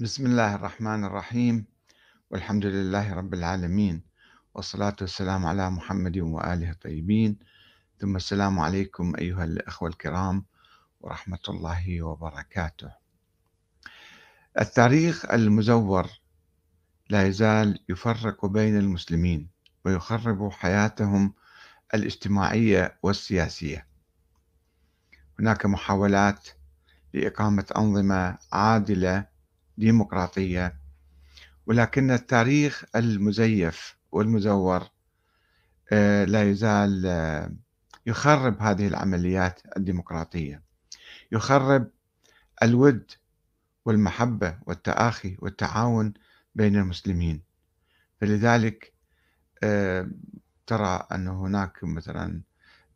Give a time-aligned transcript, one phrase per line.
[0.00, 1.64] بسم الله الرحمن الرحيم.
[2.30, 4.02] والحمد لله رب العالمين.
[4.54, 7.38] والصلاة والسلام على محمد وآله الطيبين.
[8.00, 10.44] ثم السلام عليكم أيها الأخوة الكرام
[11.00, 12.92] ورحمة الله وبركاته.
[14.60, 16.06] التاريخ المزور
[17.10, 19.48] لا يزال يفرق بين المسلمين
[19.84, 21.34] ويخرب حياتهم
[21.94, 23.86] الاجتماعية والسياسية.
[25.38, 26.48] هناك محاولات
[27.14, 29.35] لإقامة أنظمة عادلة
[29.78, 30.80] ديمقراطية.
[31.66, 34.88] ولكن التاريخ المزيف والمزور
[35.92, 37.52] آه، لا يزال آه،
[38.06, 40.62] يخرب هذه العمليات الديمقراطية.
[41.32, 41.90] يخرب
[42.62, 43.10] الود
[43.84, 46.14] والمحبة والتآخي والتعاون
[46.54, 47.42] بين المسلمين.
[48.20, 48.92] فلذلك
[49.62, 50.10] آه،
[50.66, 52.40] ترى أن هناك مثلا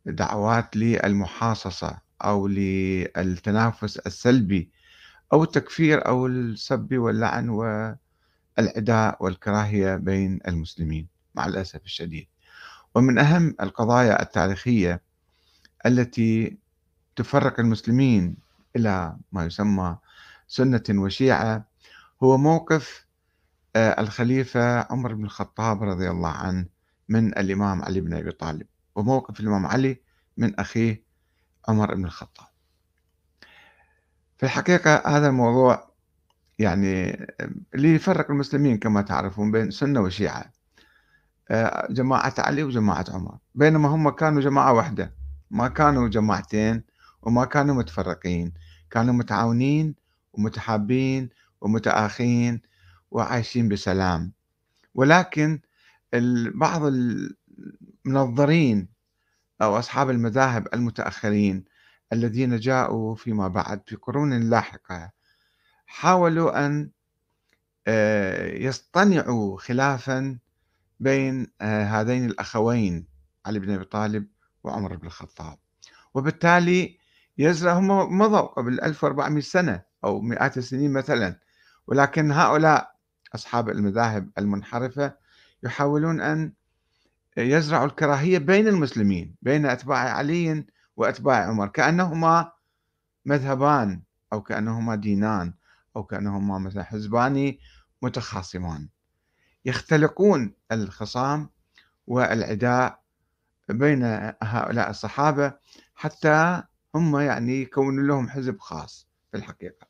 [0.05, 4.71] دعوات للمحاصصة أو للتنافس السلبي
[5.33, 12.27] أو التكفير أو السب واللعن والعداء والكراهية بين المسلمين مع الأسف الشديد.
[12.95, 15.01] ومن أهم القضايا التاريخية
[15.85, 16.57] التي
[17.15, 18.35] تفرق المسلمين
[18.75, 19.97] إلى ما يسمى
[20.47, 21.65] سنة وشيعة
[22.23, 23.05] هو موقف
[23.75, 26.65] آه، الخليفة عمر بن الخطاب رضي الله عنه
[27.09, 30.01] من الإمام علي بن أبي طالب وموقف الإمام علي
[30.37, 31.03] من أخيه
[31.67, 32.47] عمر بن الخطاب.
[34.41, 35.91] في الحقيقة هذا الموضوع
[36.59, 37.11] يعني
[37.75, 40.51] اللي يفرق المسلمين كما تعرفون بين سنة وشيعة.
[41.51, 43.37] آه، جماعة علي وجماعة عمر.
[43.55, 45.13] بينما هم كانوا جماعة واحدة.
[45.51, 46.83] ما كانوا جماعتين
[47.21, 48.53] وما كانوا متفرقين.
[48.91, 49.95] كانوا متعاونين
[50.33, 51.29] ومتحابين
[51.61, 52.61] ومتآخين
[53.11, 54.31] وعايشين بسلام.
[54.95, 55.59] ولكن
[56.55, 56.81] بعض
[58.05, 58.87] المنظرين
[59.61, 61.70] أو أصحاب المذاهب المتأخرين
[62.13, 65.11] الذين جاءوا فيما بعد في قرون لاحقة
[65.85, 66.91] حاولوا أن
[67.87, 70.39] آه، يصطنعوا خلافا
[70.99, 73.07] بين آه، هذين الأخوين
[73.45, 74.27] علي بن أبي طالب
[74.63, 75.57] وعمر بن الخطاب.
[76.13, 76.97] وبالتالي
[77.37, 81.39] يزرع هم مضوا قبل 1400 سنة أو مئات السنين مثلا.
[81.87, 82.95] ولكن هؤلاء
[83.35, 85.15] أصحاب المذاهب المنحرفة
[85.63, 86.53] يحاولون أن
[87.37, 90.65] يزرعوا الكراهية بين المسلمين بين أتباع علي
[90.97, 92.51] وأتباع عمر كأنهما
[93.25, 94.01] مذهبان
[94.33, 95.53] أو كأنهما دينان
[95.95, 97.57] أو كأنهما مثلا حزبان
[98.01, 98.89] متخاصمان.
[99.65, 101.49] يختلقون الخصام
[102.07, 103.01] والعداء
[103.69, 104.03] بين
[104.43, 105.53] هؤلاء الصحابة
[105.95, 106.63] حتى
[106.95, 109.87] هم يعني يكونوا لهم حزب خاص في الحقيقة.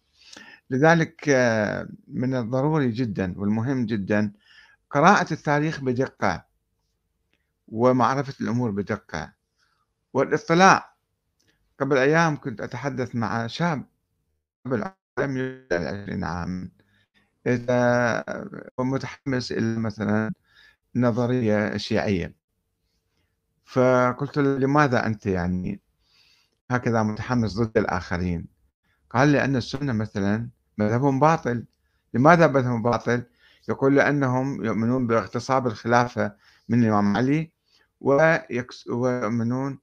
[0.69, 4.31] لذلك آه، من الضروري جدا والمهم جدا
[4.89, 6.45] قراءة التاريخ بدقة
[7.67, 9.33] ومعرفة الأمور بدقة
[10.13, 10.90] والاطلاع
[11.81, 13.83] قبل أيام كنت أتحدث مع شاب
[14.65, 16.69] قبل لم يبلغ العشرين عاما
[17.47, 18.23] إذا
[18.79, 20.33] متحمس إلى مثلا
[20.95, 22.35] نظرية شيعية.
[23.65, 25.79] فقلت له لماذا أنت يعني
[26.71, 28.47] هكذا متحمس ضد الآخرين؟
[29.09, 31.65] قال لي أن السنة مثلا مذهبهم باطل.
[32.13, 33.23] لماذا مذهبهم باطل؟
[33.69, 36.35] يقول لأنهم يؤمنون باغتصاب الخلافة
[36.69, 37.51] من الإمام علي
[38.87, 39.79] ويؤمنون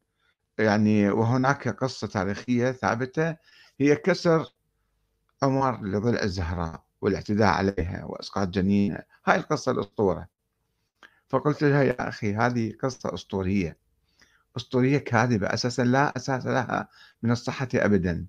[0.58, 3.36] يعني وهناك قصة تاريخية ثابتة
[3.80, 4.46] هي كسر
[5.42, 10.28] عمر لضلع الزهراء والاعتداء عليها وإسقاط جنينها هاي القصة الأسطورة.
[11.28, 13.76] فقلت لها يا أخي هذه قصة أسطورية.
[14.56, 15.46] أسطورية كاذبة.
[15.46, 16.88] أساسا لا أساس لها
[17.22, 18.26] من الصحة ابدا.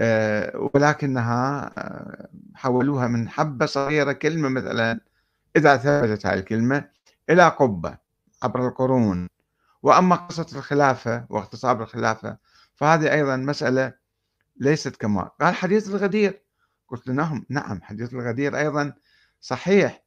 [0.00, 5.00] آه، ولكنها آه، حولوها من حبة صغيرة كلمة مثلا.
[5.56, 6.88] إذا ثبتت هذه الكلمة
[7.30, 7.98] إلى قبة
[8.42, 9.28] عبر القرون.
[9.82, 12.36] وأما قصة الخلافة واغتصاب الخلافة
[12.74, 13.92] فهذه أيضا مسألة
[14.56, 16.42] ليست كما قال حديث الغدير.
[16.88, 18.92] قلت له نعم نعم حديث الغدير أيضا
[19.40, 20.02] صحيح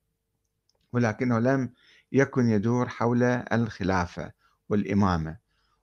[0.93, 1.73] ولكنه لم
[2.11, 4.31] يكن يدور حول الخلافة
[4.69, 5.37] والإمامة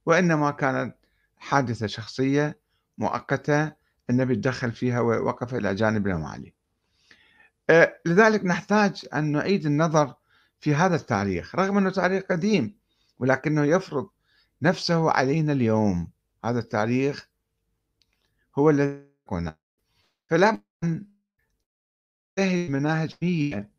[0.07, 0.97] وإنما كانت
[1.37, 2.59] حادثة شخصية
[2.99, 3.73] مؤقتة
[4.11, 6.55] النبي تدخل فيها ووقف إلى جانب الإمام علي.
[7.71, 10.15] أه، لذلك نحتاج أن نعيد النظر
[10.61, 12.77] في هذا التاريخ رغم أنه تاريخ قديم.
[13.19, 14.11] ولكنه يفرض
[14.63, 16.11] نفسه علينا اليوم.
[16.45, 17.29] هذا التاريخ
[18.59, 19.53] هو الذي يكون.
[20.27, 23.71] فلا تنتهي مناهج علمية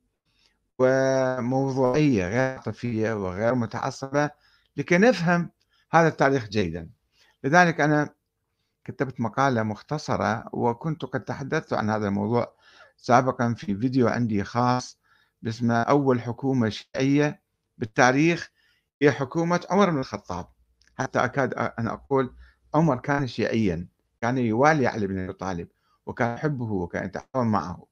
[0.79, 4.29] وموضوعية غير عاطفية وغير متعصبة
[4.77, 5.49] لكي نفهم
[5.91, 6.89] هذا التاريخ جيدا.
[7.43, 8.13] لذلك أنا
[8.85, 12.55] كتبت مقالة مختصرة وكنت قد تحدثت عن هذا الموضوع
[12.97, 14.97] سابقا في فيديو عندي خاص
[15.41, 17.41] باسمه أول حكومة شيعية
[17.77, 18.51] بالتاريخ
[19.01, 20.47] هي حكومة عمر بن الخطاب.
[20.97, 22.35] حتى أكاد أن أقول
[22.73, 23.87] عمر كان شيعيا
[24.21, 25.67] كان يوالي علي بن أبي طالب
[26.05, 27.85] وكان يحبه وكان يتعاون معه.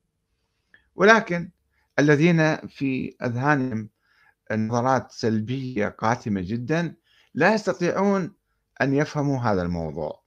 [0.95, 1.51] ولكن
[1.99, 3.89] الذين في أذهانهم
[4.51, 6.95] نظرات سلبية قاتمة جدا
[7.33, 8.33] لا يستطيعون
[8.81, 10.23] أن يفهموا هذا الموضوع.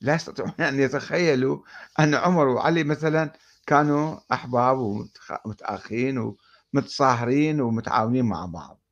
[0.00, 1.62] لا يستطيعون أن يتخيلوا
[1.98, 3.32] أن عمر وعلي مثلا
[3.66, 6.36] كانوا أحباب ومتآخين
[6.74, 8.85] ومتصاهرين ومتعاونين مع بعض.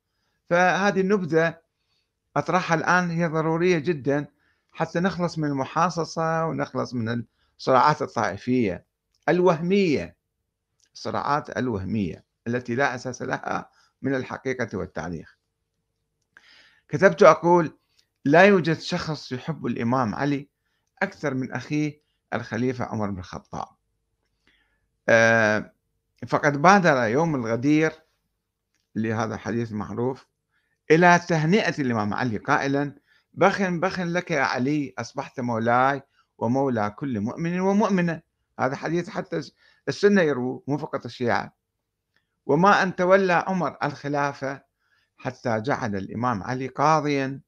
[0.49, 1.57] فهذه النبذة
[2.37, 4.25] أطرحها الآن هي ضرورية جدا
[4.71, 7.23] حتى نخلص من المحاصصة ونخلص من
[7.57, 8.85] الصراعات الطائفية
[9.29, 10.15] الوهمية
[10.93, 13.69] الصراعات الوهمية التي لا أساس لها
[14.01, 15.37] من الحقيقة والتاريخ.
[16.89, 17.77] كتبت أقول
[18.25, 20.49] لا يوجد شخص يحب الإمام علي
[21.01, 22.01] أكثر من أخيه
[22.33, 23.67] الخليفة عمر بن الخطاب.
[25.09, 25.73] آه،
[26.27, 27.91] فقد بادر يوم الغدير
[28.95, 30.27] اللي هذا حديث معروف
[30.91, 32.95] إلى تهنئة الإمام علي قائلا
[33.33, 36.01] بخ بخ لك يا علي أصبحت مولاي
[36.37, 38.21] ومولى كل مؤمن ومؤمنة.
[38.59, 39.41] هذا حديث حتى
[39.87, 41.55] السنة يروه مو فقط الشيعة.
[42.45, 44.63] وما أن تولى عمر الخلافة
[45.17, 47.41] حتى جعل الإمام علي قاضيا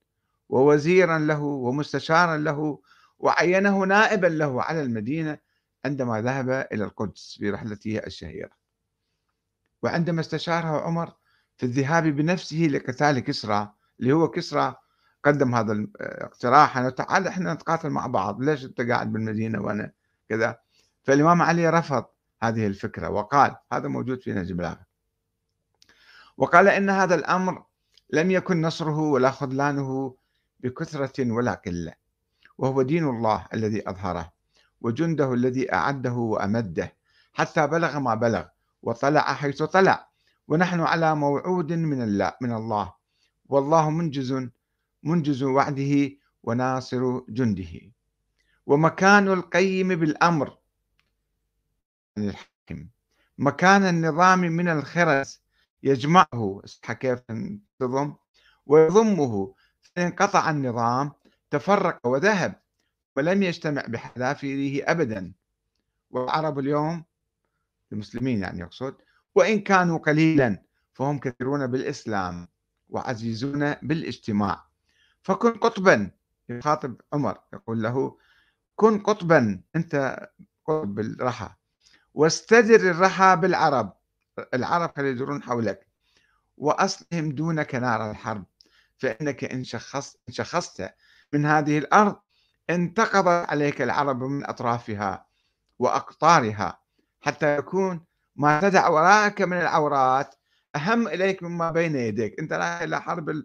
[0.50, 2.82] ووزيرا له ومستشارا له
[3.20, 5.38] وعينه نائبا له على المدينة
[5.86, 8.52] عندما ذهب إلى القدس في رحلته الشهيرة.
[9.84, 11.14] وعندما استشاره عمر
[11.58, 14.76] في الذهاب بنفسه لقتال كسرى اللي هو كسرى
[15.24, 18.42] قدم هذا الاقتراح أنا تعال إحنا نتقاتل مع بعض.
[18.42, 19.92] ليش أنت قاعد بالمدينة وأنا
[20.30, 20.60] كذا؟
[21.04, 22.06] فالإمام علي رفض
[22.44, 24.86] هذه الفكرة وقال هذا موجود في نهج البلاغة
[26.38, 27.64] وقال إن هذا الأمر
[28.10, 30.16] لم يكن نصره ولا خذلانه
[30.60, 31.94] بكثرة ولا قلة
[32.58, 34.32] وهو دين الله الذي أظهره
[34.82, 36.94] وجنده الذي أعده وأمده
[37.34, 38.46] حتى بلغ ما بلغ
[38.84, 40.07] وطلع حيث طلع.
[40.48, 42.94] ونحن على موعود من الله من الله.
[43.46, 44.50] والله منجز
[45.04, 46.12] منجز وعده
[46.44, 47.92] وناصر جنده.
[48.66, 50.58] ومكان القيم بالأمر
[52.18, 52.88] الحاكم
[53.38, 55.42] مكان النظام من الخرس
[55.84, 56.62] يجمعه
[57.00, 58.16] كيف تنتظم
[58.66, 59.54] ويضمه.
[59.82, 61.12] فانقطع النظام
[61.50, 62.62] تفرق وذهب
[63.16, 65.34] ولم يجتمع بحذافيره أبدا.
[66.12, 67.04] والعرب اليوم
[67.92, 68.96] المسلمين يعني يقصد
[69.38, 70.64] وإن كانوا قليلا
[70.94, 72.48] فهم كثيرون بالإسلام
[72.90, 74.66] وعزيزون بالاجتماع.
[75.22, 76.12] فكن قطبا
[76.50, 78.18] يخاطب عمر يقول له
[78.76, 80.28] كن قطبا أنت
[80.66, 81.50] قطب بالرحى.
[82.14, 83.94] واستدر الرحى بالعرب
[84.54, 85.88] العرب خلي يدورون حولك.
[86.58, 88.46] وأصلهم دونك نار الحرب.
[88.98, 90.90] فإنك إن شخصت, إن شخصت
[91.34, 92.16] من هذه الأرض
[92.70, 95.26] انتقضت عليك العرب من أطرافها
[95.80, 96.80] وأقطارها
[97.22, 98.06] حتى يكون
[98.38, 100.36] ما تدع وراءك من العورات.
[100.76, 102.40] أهم إليك مما بين يديك.
[102.40, 103.44] أنت رايح إلى حرب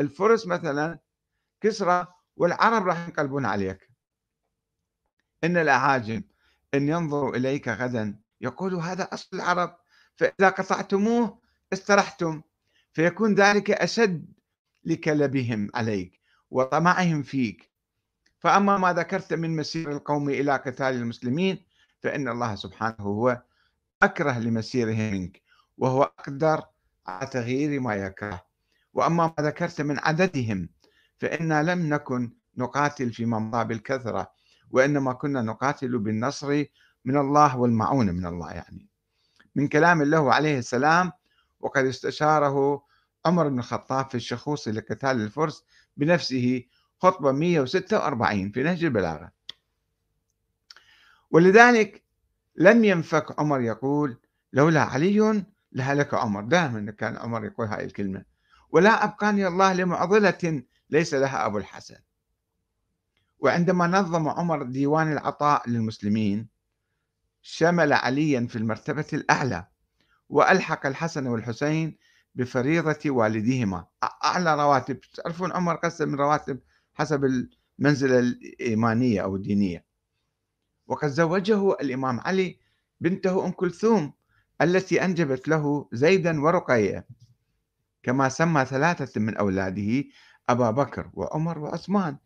[0.00, 0.98] الفرس مثلا
[1.60, 2.06] كسرى
[2.36, 3.90] والعرب راح ينقلبون عليك.
[5.44, 6.22] إن الأعاجم
[6.74, 9.76] إن ينظروا إليك غدا يقولوا هذا أصل العرب
[10.16, 11.40] فإذا قطعتموه
[11.72, 12.42] استرحتم.
[12.92, 14.32] فيكون ذلك أشد
[14.84, 16.20] لكلبهم عليك
[16.50, 17.70] وطمعهم فيك.
[18.38, 21.64] فأما ما ذكرت من مسير القوم إلى قتال المسلمين
[22.02, 23.42] فإن الله سبحانه هو
[24.02, 25.42] أكره لمسيرهم منك
[25.78, 26.62] وهو أقدر
[27.06, 28.42] على تغيير ما يكره.
[28.94, 30.68] وأما ما ذكرت من عددهم
[31.18, 34.32] فإنا لم نكن نقاتل فيما مضى بالكثرة
[34.70, 36.64] وإنما كنا نقاتل بالنصر
[37.04, 38.88] من الله والمعونة من الله يعني.
[39.54, 41.12] من كلام الله عليه السلام
[41.60, 42.84] وقد استشاره
[43.26, 45.64] عمر بن الخطاب في الشخوص لقتال الفرس
[45.96, 46.64] بنفسه
[46.98, 49.32] خطبة 146 في نهج البلاغة.
[51.30, 52.04] ولذلك
[52.60, 54.18] لم ينفك عمر يقول
[54.52, 56.44] لولا علي لهلك عمر.
[56.44, 58.24] دائما كان عمر يقول هاي الكلمة.
[58.70, 61.96] ولا أبقاني الله لمعضلة ليس لها أبو الحسن.
[63.38, 66.48] وعندما نظم عمر ديوان العطاء للمسلمين
[67.42, 69.66] شمل عليا في المرتبة الأعلى
[70.28, 71.98] وألحق الحسن والحسين
[72.34, 73.86] بفريضة والديهما.
[74.24, 75.00] أعلى رواتب.
[75.00, 76.60] تعرفون عمر قسم رواتب
[76.94, 77.46] حسب
[77.78, 79.89] المنزلة الإيمانية أو الدينية.
[80.90, 82.58] وقد زوجه الإمام علي
[83.00, 84.12] بنته أم كلثوم
[84.62, 87.06] التي أنجبت له زيدا ورقية.
[88.02, 90.04] كما سمى ثلاثة من أولاده
[90.48, 92.16] أبا بكر وعمر وعثمان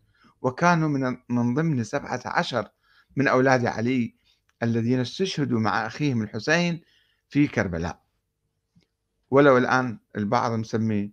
[0.43, 2.69] وكانوا من من ضمن سبعة عشر
[3.17, 4.17] من أولاد علي
[4.63, 6.81] الذين استشهدوا مع أخيهم الحسين
[7.29, 8.03] في كربلاء.
[9.31, 11.13] ولو الآن البعض مسمي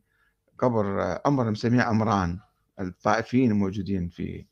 [0.58, 2.39] قبر عمر مسميه عمران
[2.79, 4.46] الطائفيين الموجودين في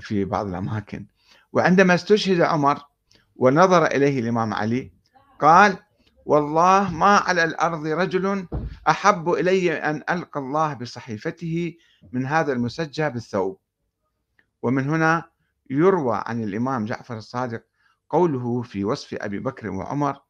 [0.00, 1.06] في بعض الأماكن.
[1.52, 2.82] وعندما استشهد عمر
[3.36, 4.92] ونظر إليه الإمام علي
[5.40, 5.78] قال
[6.26, 8.46] والله ما على الأرض رجل
[8.88, 11.74] أحب إلي أن ألقى الله بصحيفته
[12.12, 13.58] من هذا المسجى بالثوب.
[14.62, 15.24] ومن هنا
[15.70, 17.62] يروى عن الإمام جعفر الصادق
[18.10, 20.20] قوله في وصف أبي بكر وعمر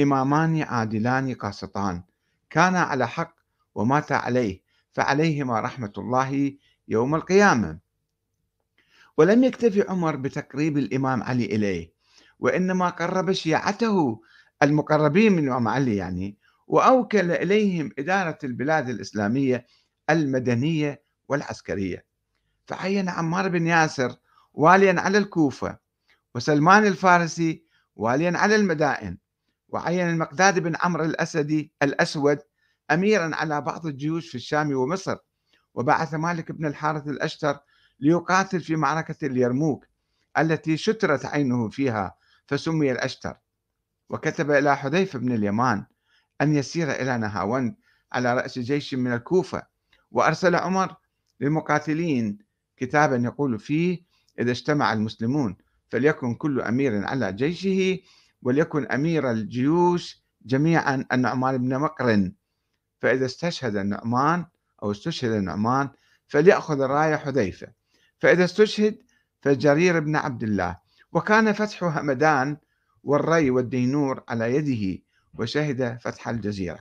[0.00, 2.02] إمامان عادلان قاسطان
[2.50, 3.34] كانا على حق
[3.74, 6.52] ومات عليه فعليهما رحمة الله
[6.88, 7.78] يوم القيامة.
[9.18, 11.92] ولم يكتفي عمر بتقريب الإمام علي إليه
[12.38, 14.20] وإنما قرب شيعته
[14.62, 19.66] المقربين من الإمام علي يعني وأوكل إليهم إدارة البلاد الإسلامية
[20.10, 22.04] المدنية والعسكرية.
[22.66, 24.16] فعين عمار بن ياسر
[24.52, 25.78] واليا على الكوفة
[26.34, 27.64] وسلمان الفارسي
[27.96, 29.18] واليا على المدائن
[29.68, 32.38] وعين المقداد بن عمرو الأسدي الأسود
[32.90, 35.16] أميرا على بعض الجيوش في الشام ومصر
[35.74, 37.58] وبعث مالك بن الحارث الأشتر
[38.00, 39.86] ليقاتل في معركة اليرموك
[40.38, 43.36] التي شترت عينه فيها فسمي الأشتر.
[44.10, 45.84] وكتب إلى حذيفة بن اليمان
[46.40, 47.74] أن يسير إلى نهاوند
[48.12, 49.62] على رأس جيش من الكوفة
[50.10, 50.96] وأرسل عمر
[51.40, 52.38] للمقاتلين
[52.76, 54.02] كتابا يقول فيه
[54.38, 55.56] إذا اجتمع المسلمون
[55.90, 57.98] فليكن كل أمير على جيشه
[58.42, 62.32] وليكن أمير الجيوش جميعا النعمان بن مقرن.
[63.00, 64.46] فإذا استشهد النعمان
[64.82, 65.88] أو استشهد النعمان
[66.26, 67.77] فليأخذ الراية حذيفة.
[68.18, 68.98] فإذا استشهد
[69.40, 70.78] فجرير بن عبد الله.
[71.12, 72.56] وكان فتح همدان
[73.04, 75.02] والري والدينور على يده
[75.34, 76.78] وشهد فتح الجزيرة.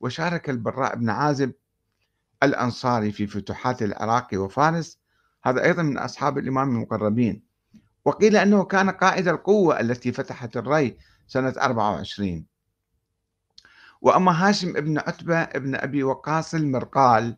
[0.00, 1.52] وشارك البراء بن عازب
[2.42, 4.98] الأنصاري في فتوحات العراق وفارس.
[5.44, 7.42] هذا أيضا من أصحاب الإمام المقربين.
[8.04, 10.96] وقيل أنه كان قائد القوة التي فتحت الري
[11.26, 12.46] سنة 24
[14.00, 17.36] وأما هاشم ابن عتبة ابن أبي وقاص المرقال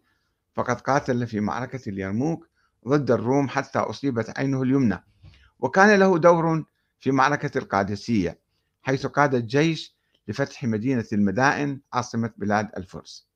[0.54, 2.49] فقد قاتل في معركة اليرموك
[2.88, 5.04] ضد الروم حتى أصيبت عينه اليمنى.
[5.58, 6.64] وكان له دور
[6.98, 8.40] في معركة القادسية
[8.82, 9.96] حيث قاد الجيش
[10.28, 13.28] لفتح مدينة المدائن عاصمة بلاد الفرس.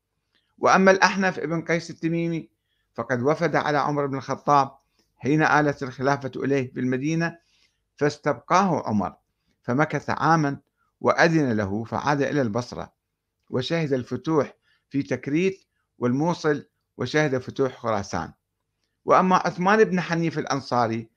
[0.58, 2.48] وأما الأحنف ابن قيس التميمي
[2.94, 4.76] فقد وفد على عمر بن الخطاب
[5.16, 7.38] حين آلت الخلافة إليه بالمدينة
[7.96, 9.16] فاستبقاه عمر
[9.62, 10.60] فمكث عاما
[11.00, 12.92] وأذن له فعاد إلى البصرة
[13.50, 14.54] وشهد الفتوح
[14.88, 15.64] في تكريت
[15.98, 18.32] والموصل وشهد فتوح خراسان.
[19.04, 21.08] وأما عثمان بن حنيف الأنصاري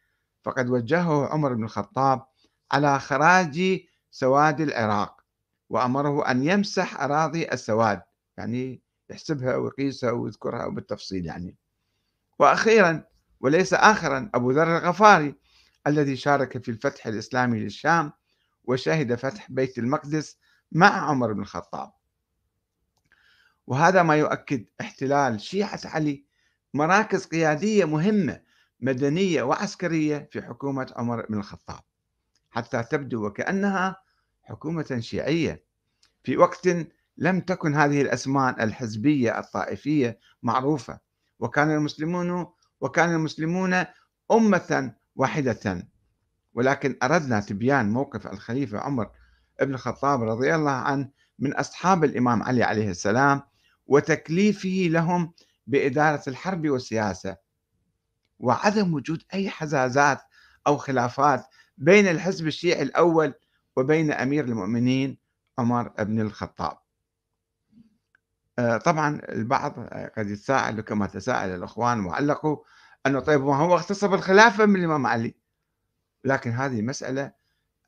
[0.44, 2.26] فقد وجهه عمر بن الخطاب
[2.72, 3.80] على خراج
[4.12, 5.22] سواد العراق
[5.70, 8.02] وأمره أن يمسح أراضي السواد
[8.38, 11.56] يعني يحسبها ويقيسها ويذكرها بالتفصيل يعني.
[12.40, 13.04] وأخيرا
[13.40, 15.36] وليس آخرا أبو ذر الغفاري
[15.88, 18.12] الذي شارك في الفتح الإسلامي للشام
[18.64, 20.38] وشهد فتح بيت المقدس
[20.72, 21.92] مع عمر بن الخطاب.
[23.68, 26.27] وهذا ما يؤكد احتلال شيعة علي
[26.78, 28.42] مراكز قيادية مهمة
[28.80, 31.80] مدنية وعسكرية في حكومة عمر بن الخطاب
[32.50, 34.02] حتى تبدو وكأنها
[34.44, 35.64] حكومة شيعية.
[36.24, 36.68] في وقت
[37.18, 41.00] لم تكن هذه الأسمان الحزبية الطائفية معروفة
[41.40, 42.48] وكان المسلمون
[42.82, 43.86] وكان المسلمون
[44.32, 45.88] أمة واحدة.
[46.54, 49.10] ولكن أردنا تبيان موقف الخليفة عمر
[49.62, 53.42] بن الخطاب رضي الله عنه من أصحاب الإمام علي عليه السلام
[53.88, 55.34] وتكليفه لهم
[55.68, 57.38] بإدارة الحرب والسياسة
[58.40, 60.22] وعدم وجود أي حزازات
[60.68, 61.46] أو خلافات
[61.78, 63.34] بين الحزب الشيعي الأول
[63.76, 65.18] وبين أمير المؤمنين
[65.60, 66.78] عمر بن الخطاب.
[68.60, 69.80] آه، طبعا البعض
[70.18, 72.58] قد يتساءل كما تساءل الأخوان وعلقوا
[73.06, 75.36] أنه طيب ما هو اغتصب الخلافة من الإمام علي؟
[76.24, 77.32] لكن هذه مسألة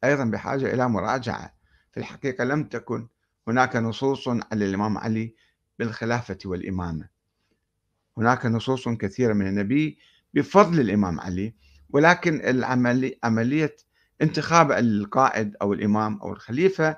[0.04, 1.54] أيضا بحاجة إلى مراجعة.
[1.92, 3.08] في الحقيقة لم تكن
[3.48, 5.36] هناك نصوص على الإمام علي
[5.80, 7.19] بالخلافة والإمامة.
[8.18, 9.98] هناك نصوص كثيرة من النبي
[10.34, 11.54] بفضل الإمام علي
[11.90, 12.64] ولكن
[13.24, 13.76] عملية
[14.22, 16.98] انتخاب القائد أو الإمام أو الخليفة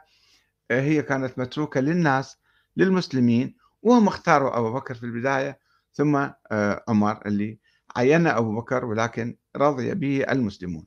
[0.71, 2.37] آه، هي كانت متروكة للناس
[2.77, 5.59] للمسلمين وهم اختاروا أبو بكر في البداية
[5.93, 6.15] ثم
[6.51, 7.59] آه، عمر اللي
[7.95, 10.85] عين أبو بكر ولكن رضي به المسلمون.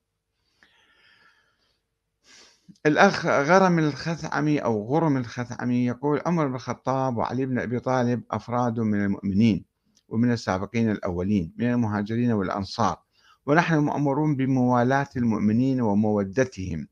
[2.87, 8.81] الأخ غرم الخثعمي أو غرم الخثعمي يقول عمر بن الخطاب وعلي بن أبي طالب أفراد
[8.81, 9.74] من المؤمنين.
[10.09, 12.99] ومن السابقين الأولين من المهاجرين والأنصار.
[13.47, 16.89] ونحن مأمورون بموالاة المؤمنين ومودتهم.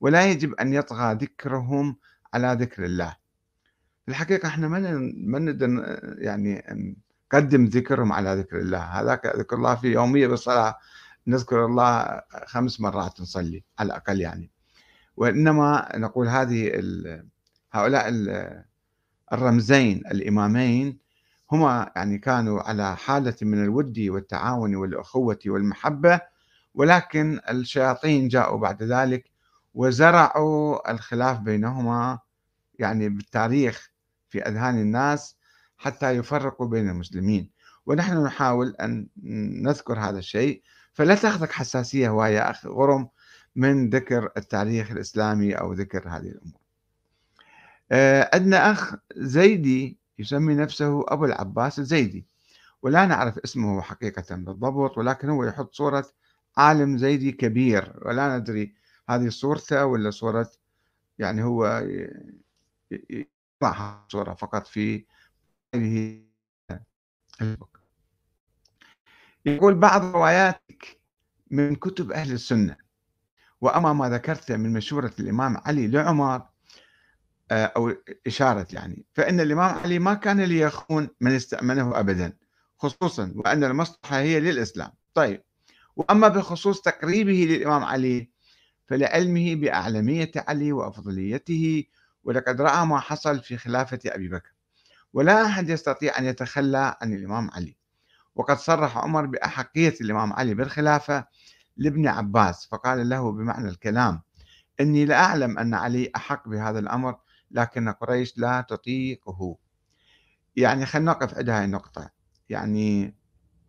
[0.00, 1.96] ولا يجب أن يطغى ذكرهم
[2.34, 3.16] على ذكر الله.
[4.08, 4.78] الحقيقة إحنا ما
[5.16, 6.62] ما نقدر يعني
[7.32, 8.78] نقدم ذكرهم على ذكر الله.
[8.78, 10.76] هذاك ذكر الله في يومية بالصلاة
[11.26, 14.50] نذكر الله خمس مرات نصلي على الأقل يعني.
[15.16, 16.82] وإنما نقول هذه
[17.72, 18.08] هؤلاء
[19.32, 20.98] الرمزين الإمامين
[21.52, 26.20] هما يعني كانوا على حالة من الود والتعاون والأخوة والمحبة
[26.74, 29.30] ولكن الشياطين جاءوا بعد ذلك
[29.74, 32.18] وزرعوا الخلاف بينهما
[32.78, 33.90] يعني بالتاريخ
[34.28, 35.36] في أذهان الناس
[35.78, 37.50] حتى يفرقوا بين المسلمين.
[37.86, 39.06] ونحن نحاول أن
[39.62, 40.62] نذكر هذا الشيء.
[40.92, 43.08] فلا تاخذك حساسية هواية أخي غرم
[43.56, 46.60] من ذكر التاريخ الإسلامي أو ذكر هذه الأمور.
[48.34, 52.26] عندنا أخ زيدي يسمي نفسه أبو العباس الزيدي.
[52.82, 56.06] ولا نعرف اسمه حقيقة بالضبط ولكن هو يحط صورة
[56.56, 58.74] عالم زيدي كبير ولا ندري
[59.08, 60.50] هذه صورته ولا صورة
[61.18, 61.86] يعني هو
[63.62, 65.04] يضع صورة فقط في
[69.46, 71.00] يقول بعض رواياتك
[71.50, 72.76] من كتب أهل السنة
[73.60, 76.46] وأما ما ذكرته من مشورة الإمام علي لعمر
[77.52, 77.92] أو
[78.26, 79.04] إشارة يعني.
[79.14, 82.32] فإن الإمام علي ما كان ليخون من استأمنه أبدا
[82.78, 84.90] خصوصا وأن المصلحة هي للإسلام.
[85.14, 85.42] طيب
[85.96, 88.30] وأما بخصوص تقريبه للإمام علي
[88.86, 91.84] فلعلمه بأعلمية علي وأفضليته
[92.24, 94.52] ولقد رأى ما حصل في خلافة أبي بكر.
[95.12, 97.76] ولا أحد يستطيع أن يتخلى عن الإمام علي.
[98.34, 101.24] وقد صرح عمر بأحقية الإمام علي بالخلافة
[101.76, 104.22] لابن عباس فقال له بمعنى الكلام
[104.80, 107.16] إني لا أعلم أن علي أحق بهذا الأمر
[107.56, 109.56] لكن قريش لا تطيقه.
[110.56, 112.10] يعني خلينا نقف عند هاي النقطة.
[112.48, 113.14] يعني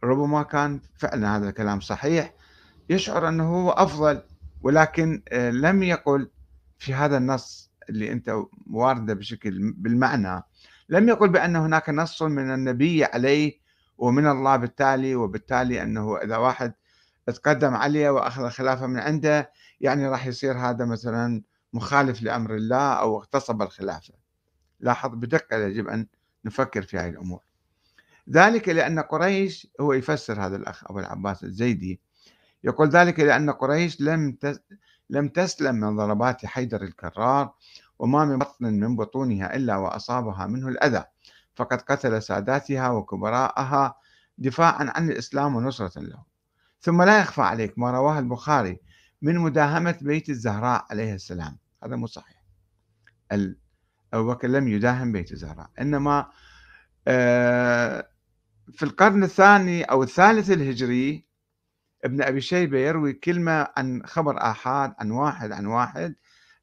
[0.03, 2.33] ربما كان فعلا هذا الكلام صحيح.
[2.89, 4.21] يشعر أنه هو أفضل
[4.61, 6.29] ولكن آه، لم يقل
[6.79, 8.35] في هذا النص اللي أنت
[8.71, 10.43] واردة بشكل بالمعنى.
[10.89, 13.59] لم يقل بأن هناك نص من النبي عليه
[13.97, 16.73] ومن الله بالتالي وبالتالي أنه إذا واحد
[17.27, 19.51] تقدم عليه وأخذ الخلافة من عنده
[19.81, 21.41] يعني راح يصير هذا مثلا
[21.77, 24.13] مخالف لأمر الله أو اغتصب الخلافة.
[24.79, 26.07] لاحظ بدقة يجب أن
[26.45, 27.39] نفكر في هذه الأمور.
[28.29, 31.99] ذلك لأن قريش هو يفسر هذا الأخ أبو العباس الزيدي
[32.63, 34.37] يقول ذلك لأن قريش لم
[35.09, 37.53] لم تسلم من ضربات حيدر الكرار
[37.99, 41.03] وما من بطن من بطونها إلا وأصابها منه الأذى
[41.55, 43.95] فقد قتل ساداتها وكبراءها
[44.37, 46.23] دفاعا عن الإسلام ونصرة له.
[46.81, 48.79] ثم لا يخفى عليك ما رواه البخاري
[49.21, 51.57] من مداهمة بيت الزهراء عليه السلام.
[51.83, 52.43] هذا مو صحيح.
[54.13, 56.31] أبو بكر لم يداهم بيت الزهراء إنما
[57.07, 58.09] آه،
[58.71, 61.27] في القرن الثاني أو الثالث الهجري
[62.05, 66.15] ابن أبي شيبة يروي كلمة عن خبر آحاد عن واحد عن واحد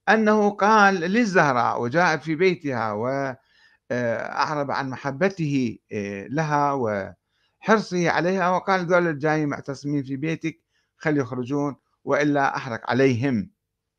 [0.08, 9.08] أنه قال للزهراء وجاء في بيتها وأعرب عن محبته آه، لها وحرصه عليها وقال ذول
[9.08, 10.60] الجايين معتصمين في بيتك
[10.96, 13.53] خلي يخرجون وإلا أحرق عليهم.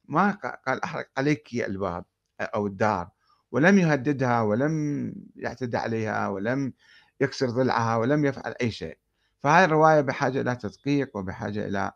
[0.07, 0.31] ما
[0.67, 2.05] قال أحرق عليك الباب
[2.41, 3.09] أو الدار.
[3.51, 6.73] ولم يهددها ولم يعتدي عليها ولم
[7.21, 8.97] يكسر ضلعها ولم يفعل أي شيء.
[9.39, 11.91] فهذه الرواية بحاجة إلى تدقيق وبحاجة إلى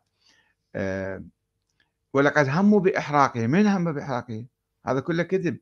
[0.76, 1.24] آه،
[2.14, 3.48] ولقد هموا بإحراقه.
[3.48, 4.46] من هم بإحراقه؟
[4.86, 5.58] هذا كله كذب.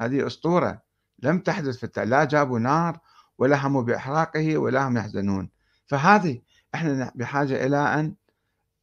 [0.00, 0.82] هذه أسطورة.
[1.18, 2.98] لم تحدث في لا جابوا نار
[3.38, 5.50] ولا هموا بإحراقه ولا هم يحزنون.
[5.86, 6.40] فهذه
[6.74, 8.14] إحنا بحاجة إلى أن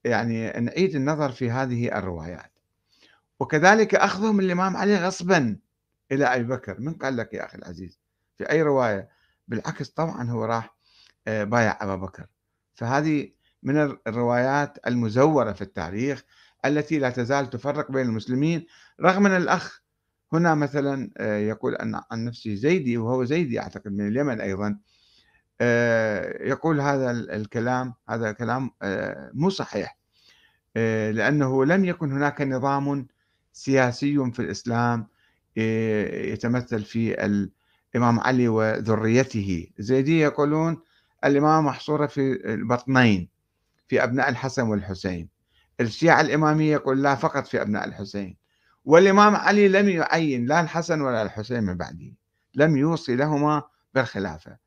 [0.06, 2.55] يعني نعيد النظر في هذه الروايات.
[3.40, 5.58] وكذلك أخذهم الإمام علي غصبا
[6.12, 6.80] إلى أبي بكر.
[6.80, 8.00] من قال لك يا أخي العزيز؟
[8.38, 9.10] في أي رواية؟
[9.48, 10.76] بالعكس طبعا هو راح
[11.28, 12.26] آه، بايع أبا بكر.
[12.74, 13.32] فهذه
[13.64, 16.24] من الروايات المزورة في التاريخ
[16.66, 18.66] التي لا تزال تفرق بين المسلمين.
[19.02, 19.82] رغم أن الأخ
[20.34, 24.80] هنا مثلا آه، يقول أن عن نفسه زيدي وهو زيدي أعتقد من اليمن أيضا
[25.62, 28.72] آه، يقول هذا الكلام هذا الكلام
[29.34, 29.98] مو صحيح
[31.12, 33.08] لأنه لم يكن هناك نظام
[33.56, 35.08] سياسي في الإسلام
[35.56, 39.68] يتمثل في الإمام علي وذريته.
[39.80, 40.82] الزيدية يقولون
[41.26, 43.30] الإمام محصورة في البطنين
[43.88, 45.30] في أبناء الحسن والحسين.
[45.80, 48.38] الشيعة الإمامية يقول لا فقط في أبناء الحسين.
[48.86, 52.12] والإمام علي لم يعين لا الحسن ولا الحسين من بعده
[52.56, 53.64] لم يوصي لهما
[53.94, 54.58] بالخلافة.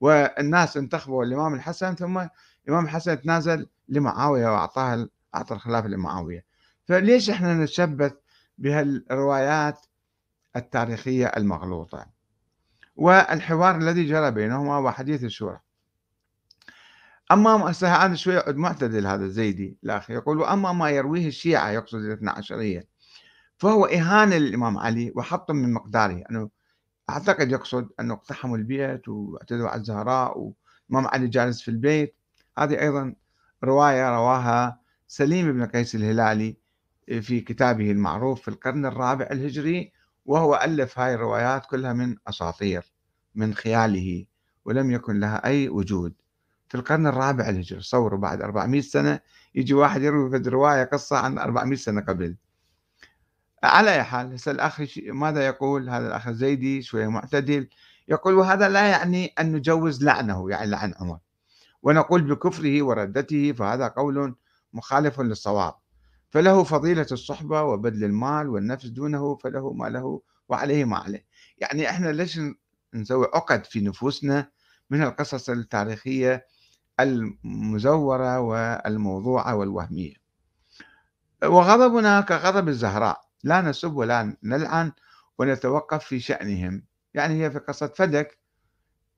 [0.00, 2.26] والناس انتخبوا الإمام الحسن ثم
[2.66, 6.44] الإمام الحسن تنازل لمعاوية وأعطاها أعطى الخلافة لمعاوية.
[6.84, 8.12] فليش إحنا نتشبث
[8.58, 9.86] بهالروايات
[10.56, 12.06] التاريخية المغلوطة.
[12.96, 15.60] والحوار الذي جرى بينهما وحديث الشورى.
[17.32, 22.88] أما هذا شوية معتدل هذا الزيدي الأخ يقول وأما ما يرويه الشيعة يقصد الاثنى عشرية
[23.58, 26.24] فهو إهانة للإمام علي وحط من مقداره.
[26.30, 26.50] أنه
[27.10, 32.14] أعتقد يقصد أنه اقتحموا البيت واعتدوا على الزهراء وإمام علي جالس في البيت.
[32.58, 33.14] هذه أيضا
[33.64, 36.56] رواية رواها سليم بن قيس الهلالي
[37.08, 39.92] في كتابه المعروف في القرن الرابع الهجري
[40.26, 42.92] وهو ألف هاي الروايات كلها من أساطير
[43.34, 44.26] من خياله
[44.64, 46.14] ولم يكن لها أي وجود.
[46.68, 49.20] في القرن الرابع الهجري صوروا بعد 400 سنة
[49.54, 52.36] يجي واحد يروي رواية قصة عن 400 سنة قبل.
[53.64, 57.68] على أي حال هسه الأخ ماذا يقول؟ هذا الأخ الزيدي شوية معتدل
[58.08, 61.18] يقول وهذا لا يعني أن نجوز لعنه يعني لعن عمر.
[61.82, 64.34] ونقول بكفره وردته فهذا قول
[64.72, 65.74] مخالف للصواب.
[66.30, 71.26] فله فضيلة الصحبة وبذل المال والنفس دونه فله ما له وعليه ما عليه.
[71.58, 72.40] يعني إحنا ليش
[72.94, 74.50] نسوي عقد في نفوسنا
[74.90, 76.46] من القصص التاريخية
[77.00, 80.14] المزورة والموضوعة والوهمية؟
[81.44, 83.20] وغضبنا كغضب الزهراء.
[83.44, 84.92] لا نسب ولا نلعن
[85.38, 86.82] ونتوقف في شأنهم.
[87.14, 88.38] يعني هي في قصة فدك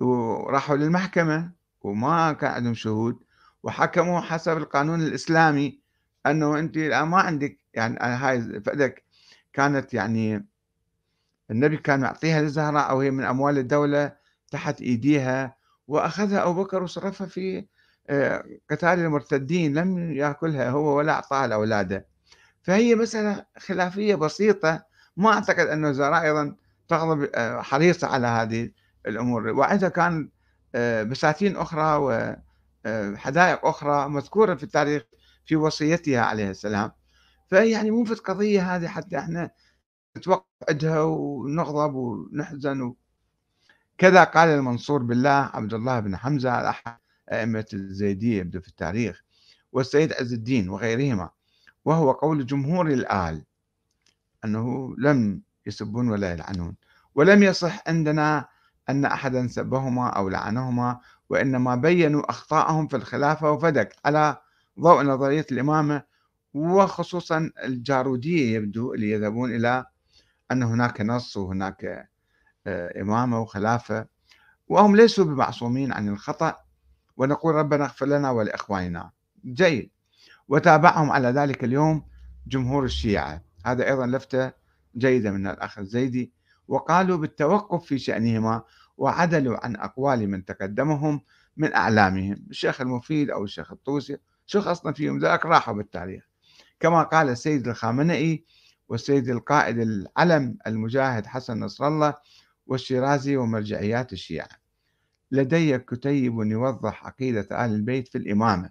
[0.01, 3.19] وراحوا للمحكمة وما كان عندهم شهود
[3.63, 5.81] وحكموا حسب القانون الإسلامي
[6.27, 9.05] أنه أنت الآن ما عندك يعني هاي فدك
[9.53, 10.47] كانت يعني
[11.51, 14.13] النبي كان يعطيها للزهراء أو هي من أموال الدولة
[14.51, 15.57] تحت إيديها
[15.89, 17.67] وأخذها أبو بكر وصرفها في
[18.11, 22.07] آه، قتال المرتدين لم يأكلها هو ولا أعطاها لأولاده.
[22.63, 24.83] فهي مسألة خلافية بسيطة.
[25.17, 26.57] ما أعتقد أن الوزراء أيضا
[26.89, 28.71] تغضب آه، حريصة على هذه
[29.07, 29.49] الأمور.
[29.49, 30.29] وعندها كان
[30.75, 31.97] آه، بساتين أخرى
[32.87, 35.03] وحدائق أخرى مذكورة في التاريخ
[35.51, 36.93] في وصيتها عليه السلام.
[37.47, 39.51] فهي يعني مو في القضية هذه حتى إحنا
[40.17, 42.97] نتوقف عندها ونغضب ونحزن و...
[43.99, 46.97] كذا قال المنصور بالله عبد الله بن حمزة أحد
[47.33, 49.23] أئمة الزيدية يبدو في التاريخ
[49.73, 51.31] والسيد عز الدين وغيرهما
[51.85, 53.45] وهو قول جمهور الآل
[54.45, 56.77] أنه لم يسبون ولا يلعنون
[57.15, 58.49] ولم يصح عندنا
[58.89, 64.37] أن أحدا سبهما أو لعنهما وإنما بينوا أخطاءهم في الخلافة وفدك على
[64.81, 66.03] ضوء نظرية الإمامة
[66.55, 69.85] وخصوصا الجارودية يبدو اللي يذهبون إلى
[70.53, 72.09] أن هناك نص وهناك
[72.67, 74.07] آه، إمامة وخلافة
[74.69, 76.57] وهم ليسوا بمعصومين عن الخطأ
[77.17, 79.11] ونقول ربنا اغفر لنا ولإخواننا.
[79.45, 79.91] جيد.
[80.49, 82.05] وتابعهم على ذلك اليوم
[82.47, 83.43] جمهور الشيعة.
[83.67, 84.53] هذا أيضا لفتة
[84.97, 86.33] جيدة من الأخ الزيدي.
[86.69, 88.63] وقالوا بالتوقف في شأنهما
[88.97, 91.21] وعدلوا عن أقوال من تقدمهم
[91.57, 94.17] من أعلامهم الشيخ المفيد أو الشيخ الطوسي.
[94.59, 96.29] خاصة فيهم؟ ذاك راحوا بالتاريخ
[96.81, 98.45] كما قال السيد الخامنئي
[98.89, 102.15] والسيد القائد العلم المجاهد حسن نصر الله
[102.67, 104.49] والشيرازي ومرجعيات الشيعة.
[105.33, 108.71] لدي كتيب يوضح عقيدة أهل البيت في الإمامة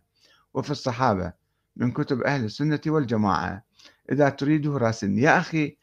[0.53, 1.33] وفي الصحابة
[1.75, 3.63] من كتب أهل السنة والجماعة.
[4.11, 5.77] إذا تريده راسل يا أخي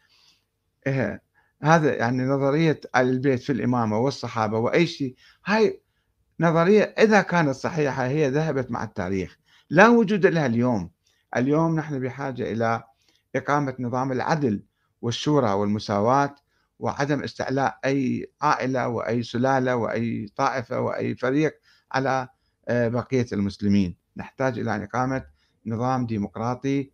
[0.86, 1.22] إيه
[1.62, 5.16] هذا يعني نظرية آل البيت في الإمامة والصحابة وأي شيء.
[5.46, 5.80] هاي
[6.40, 9.38] نظرية إذا كانت صحيحة هي ذهبت مع التاريخ.
[9.70, 10.90] لا وجود لها اليوم.
[11.36, 12.84] اليوم نحن بحاجة إلى
[13.36, 14.62] إقامة نظام العدل
[15.02, 16.34] والشورى والمساواة
[16.78, 21.60] وعدم استعلاء أي عائلة وأي سلالة وأي طائفة وأي فريق
[21.92, 22.28] على
[22.68, 23.96] آه، بقية المسلمين.
[24.16, 25.24] نحتاج إلى إقامة
[25.66, 26.90] نظام ديمقراطي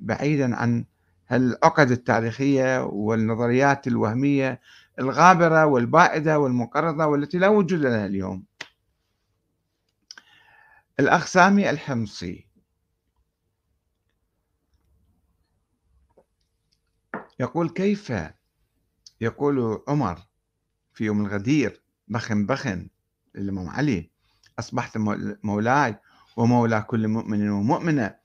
[0.00, 0.84] بعيدا عن
[1.32, 4.60] العقد التاريخية والنظريات الوهمية
[4.98, 8.44] الغابرة والبائدة والمقرضة والتي لا وجود لها اليوم.
[11.00, 12.46] الأخ سامي الحمصي.
[17.40, 18.12] يقول كيف؟
[19.20, 20.26] يقول عمر
[20.92, 22.88] في يوم الغدير بخن بخن
[23.36, 24.10] الإمام علي.
[24.58, 24.98] أصبحت
[25.44, 25.98] مولاي
[26.36, 28.16] ومولى كل مؤمن ومؤمنة.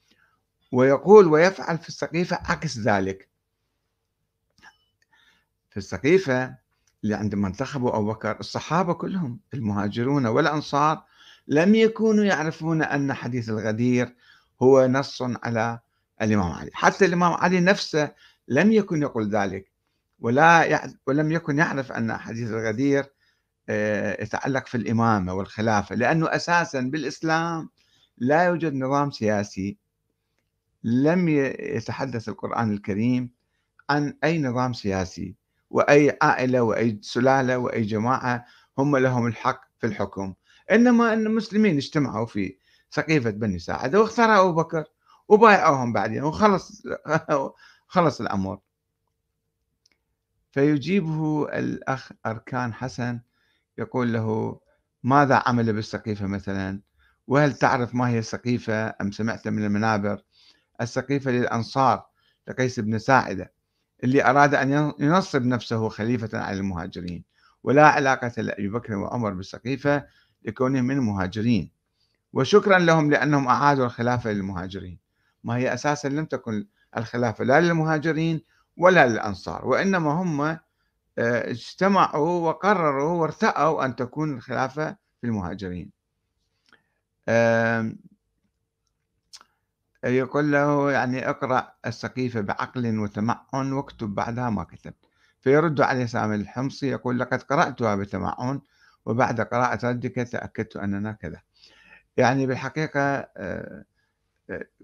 [0.72, 3.30] ويقول ويفعل في السقيفة عكس ذلك.
[5.70, 6.58] في السقيفة
[7.04, 11.06] اللي عندما انتخبوا أبو بكر الصحابة كلهم المهاجرون والأنصار
[11.48, 14.16] لم يكونوا يعرفون أن حديث الغدير
[14.62, 15.80] هو نص على
[16.22, 16.72] الإمام علي.
[16.74, 18.12] حتى الإمام علي نفسه
[18.48, 19.72] لم يكن يقول ذلك
[20.20, 23.06] ولا ولم يكن يعرف أن حديث الغدير
[23.70, 27.70] آه، يتعلق في الإمامة والخلافة لأنه أساسا بالإسلام
[28.18, 29.78] لا يوجد نظام سياسي
[30.84, 33.30] لم يتحدث القرآن الكريم
[33.90, 35.36] عن أي نظام سياسي
[35.70, 38.46] وأي عائلة وأي سلالة وأي جماعة
[38.78, 40.34] هم لهم الحق في الحكم.
[40.72, 42.58] إنما أن المسلمين اجتمعوا في
[42.90, 44.84] سقيفة بني ساعدة واختاروا أبو بكر
[45.28, 46.84] وبايعوهم بعدين وخلص
[47.88, 48.60] خلص الأمر.
[50.52, 53.20] فيجيبه الأخ أركان حسن
[53.78, 54.60] يقول له
[55.04, 56.82] ماذا عمل بالسقيفة مثلا؟
[57.28, 60.24] وهل تعرف ما هي السقيفة أم سمعت من المنابر
[60.82, 62.06] السقيفة للأنصار
[62.48, 63.54] لقيس بن ساعدة
[64.04, 67.24] اللي أراد أن ينصب نفسه خليفة على المهاجرين
[67.64, 70.06] ولا علاقة لأبي بكر وعمر بالسقيفة
[70.44, 71.72] لكونهم من المهاجرين.
[72.34, 75.00] وشكرا لهم لأنهم أعادوا الخلافة للمهاجرين.
[75.44, 76.66] ما هي أساسا لم تكن
[76.98, 78.42] الخلافة لا للمهاجرين
[78.78, 80.60] ولا للأنصار وإنما هم آه،
[81.18, 85.92] اجتمعوا وقرروا وارتأوا أن تكون الخلافة في المهاجرين.
[90.04, 94.94] يقول له يعني اقرأ السقيفة بعقل وتمعن واكتب بعدها ما كتب
[95.42, 98.62] فيرد عليه سامي الحمصي يقول لقد قرأتها بتمعن
[99.06, 101.42] وبعد قراءة ردك تأكدت أننا كذا.
[102.18, 103.84] يعني بالحقيقة آه،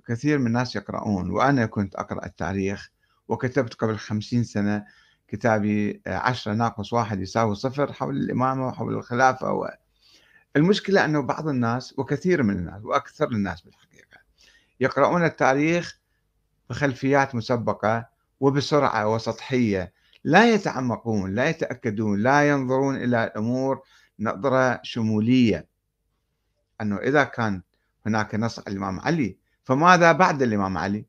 [0.08, 2.92] كثير من الناس يقرؤون وأنا كنت أقرأ التاريخ
[3.28, 4.86] وكتبت قبل خمسين سنة
[5.28, 9.70] كتابي عشرة ناقص واحد يساوي صفر حول الإمامة وحول الخلافة و...
[10.56, 14.18] المشكلة أنه بعض الناس وكثير من الناس وأكثر الناس بالحقيقة
[14.80, 16.00] يقرؤون التاريخ
[16.70, 23.82] بخلفيات مسبقة وبسرعة وسطحية لا يتعمقون لا يتأكدون لا ينظرون إلى الأمور
[24.20, 25.68] نظرة شمولية.
[26.82, 27.62] أنه إذا كان
[28.06, 31.06] هناك نص على الإمام علي فماذا بعد الإمام علي؟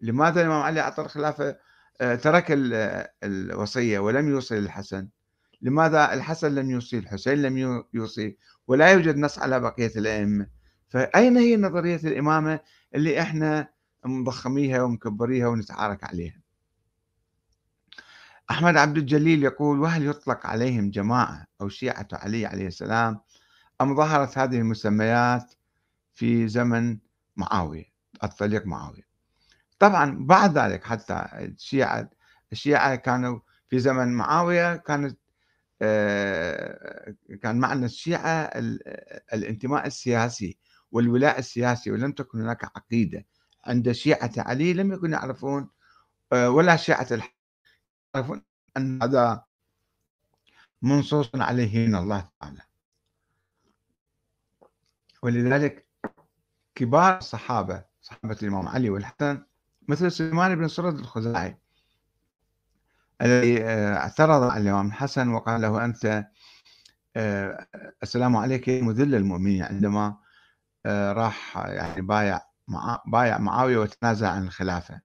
[0.00, 1.56] لماذا الإمام علي أعطى الخلافة
[2.00, 2.46] آه، ترك
[3.22, 5.08] الوصية ولم يوصي الحسن
[5.62, 8.36] لماذا الحسن لم يوصي؟ الحسين لم يوصي.
[8.66, 10.46] ولا يوجد نص على بقية الأئمة.
[10.88, 12.60] فأين هي نظرية الإمامة
[12.94, 13.68] اللي إحنا
[14.04, 16.41] مضخميها ومكبريها ونتعارك عليها؟
[18.52, 23.20] أحمد عبد الجليل يقول وهل يطلق عليهم جماعة أو شيعة علي عليه السلام
[23.80, 25.54] أم ظهرت هذه المسميات
[26.12, 26.98] في زمن
[27.36, 27.84] معاوية
[28.24, 29.02] الطليق معاوية؟
[29.78, 32.10] طبعا بعد ذلك حتى الشيعة
[32.52, 35.18] الشيعة كانوا في زمن معاوية كانت
[35.82, 38.50] آه، كان معنى الشيعة
[39.34, 40.58] الانتماء السياسي
[40.90, 43.24] والولاء السياسي ولم تكن هناك عقيدة.
[43.64, 45.68] عند شيعة علي لم يكونوا يعرفون
[46.32, 47.41] آه، ولا شيعة الحق
[48.14, 48.42] يعرفون
[48.76, 49.44] أن هذا
[50.82, 52.62] منصوص عليه من الله تعالى.
[55.22, 55.86] ولذلك
[56.74, 59.42] كبار الصحابة صحابة الإمام علي والحسن
[59.88, 61.58] مثل سليمان بن سرد الخزاعي
[63.22, 66.24] الذي آه، اعترض على الإمام الحسن وقال له أنت
[67.16, 67.66] آه،
[68.02, 70.16] السلام عليك مذل المؤمنين عندما
[70.86, 72.40] آه، راح يعني بايع
[73.06, 75.00] بايع معاوية وتنازع عن الخلافة.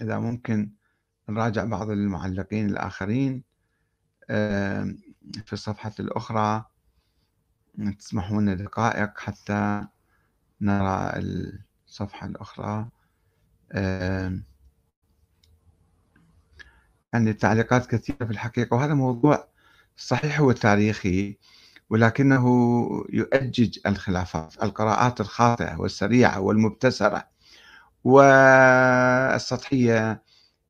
[0.00, 0.70] وإذا ممكن
[1.28, 3.44] نراجع بعض المعلقين الآخرين
[5.44, 6.64] في الصفحة الأخرى
[7.98, 9.86] تسمحون دقائق حتى
[10.60, 11.12] نرى
[11.86, 12.88] الصفحة الأخرى.
[17.12, 19.48] يعني التعليقات كثيرة في الحقيقة وهذا موضوع
[19.96, 21.38] صحيح هو تاريخي
[21.90, 22.44] ولكنه
[23.12, 27.28] يؤجج الخلافات القراءات الخاطئة والسريعة والمبتسرة.
[28.08, 29.98] والسطحية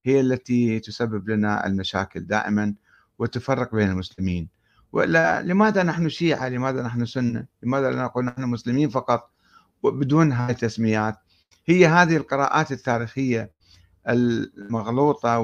[0.04, 2.74] هي التي تسبب لنا المشاكل دائما
[3.18, 4.48] وتفرق بين المسلمين.
[4.92, 9.30] ولا لماذا نحن شيعة؟ لماذا نحن سنة؟ لماذا لا نقول نحن مسلمين فقط
[9.84, 11.18] بدون هذه التسميات؟
[11.66, 13.52] هي هذه القراءات التاريخية
[14.08, 15.38] المغلوطة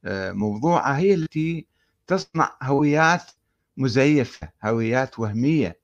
[0.00, 1.66] والموضوعة هي التي
[2.06, 3.22] تصنع هويات
[3.76, 5.80] مزيفة هويات وهمية.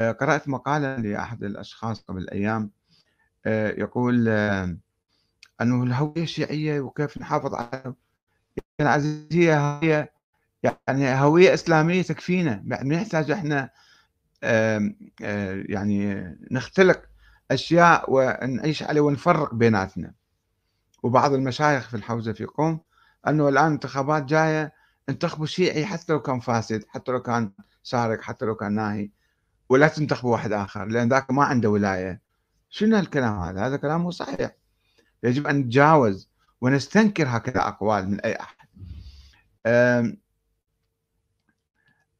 [0.00, 2.70] قرأت مقالة لأحد الأشخاص قبل أيام
[3.46, 4.28] يقول
[5.60, 7.94] أنه الهوية الشيعية وكيف نحافظ على
[9.32, 10.12] هي هوية
[10.62, 12.62] يعني هوية إسلامية تكفينا.
[12.64, 13.70] ما يحتاج إحنا
[15.70, 17.02] يعني نختلق
[17.50, 20.12] أشياء ونعيش عليه ونفرق بيناتنا.
[21.02, 22.80] وبعض المشايخ في الحوزة في قوم
[23.28, 24.72] أنه الآن انتخابات جاية
[25.08, 29.10] انتخبوا شيعي حتى لو كان فاسد حتى لو كان سارق حتى لو كان ناهي
[29.68, 32.20] ولا تنتخبوا واحد آخر لأن ذاك ما عنده ولاية.
[32.70, 34.56] شنو الكلام هذا؟ هذا كلام مو صحيح.
[35.22, 36.30] يجب أن نتجاوز
[36.60, 38.68] ونستنكر هكذا أقوال من أي أحد.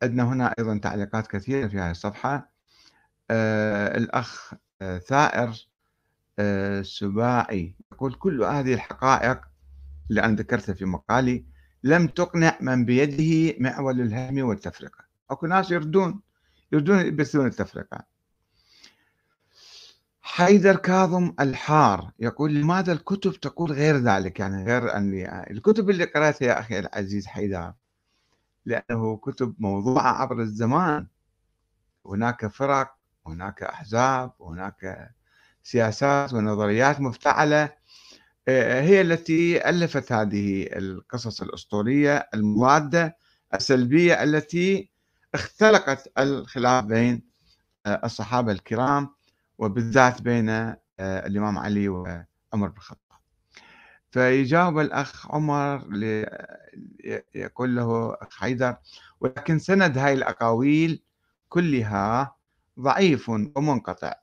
[0.02, 2.50] عندنا هنا أيضا تعليقات كثيرة في هذه الصفحة.
[3.30, 5.68] آه الأخ آه ثائر
[6.38, 9.40] آه سباعي يقول كل هذه الحقائق
[10.10, 11.44] اللي أنا ذكرتها في مقالي
[11.82, 15.04] لم تقنع من بيده معول الهم والتفرقة.
[15.30, 16.20] أكو ناس يردون
[16.72, 18.19] يردون يبثون التفرقة.
[20.22, 25.14] حيدر كاظم الحار يقول لماذا الكتب تقول غير ذلك؟ يعني غير أن
[25.50, 27.72] الكتب اللي قرأتها يا أخي العزيز حيدر
[28.66, 31.06] لأنه كتب موضوعة عبر الزمان.
[32.06, 32.94] هناك فرق
[33.26, 35.10] هناك أحزاب هناك
[35.62, 37.72] سياسات ونظريات مفتعلة.
[38.48, 43.16] آه، هي التي ألفت هذه القصص الأسطورية المضادة
[43.54, 44.90] السلبية التي
[45.34, 47.22] اختلقت الخلاف بين
[47.86, 49.08] آه، الصحابة الكرام
[49.60, 52.28] وبالذات بين آه، الإمام علي وعمر
[52.68, 53.20] بن الخطاب.
[54.10, 55.84] فيجاوب الأخ عمر
[57.34, 58.76] يقول له أخ حيدر
[59.20, 61.02] ولكن سند هاي الأقاويل
[61.48, 62.36] كلها
[62.80, 64.14] ضعيف ومنقطع.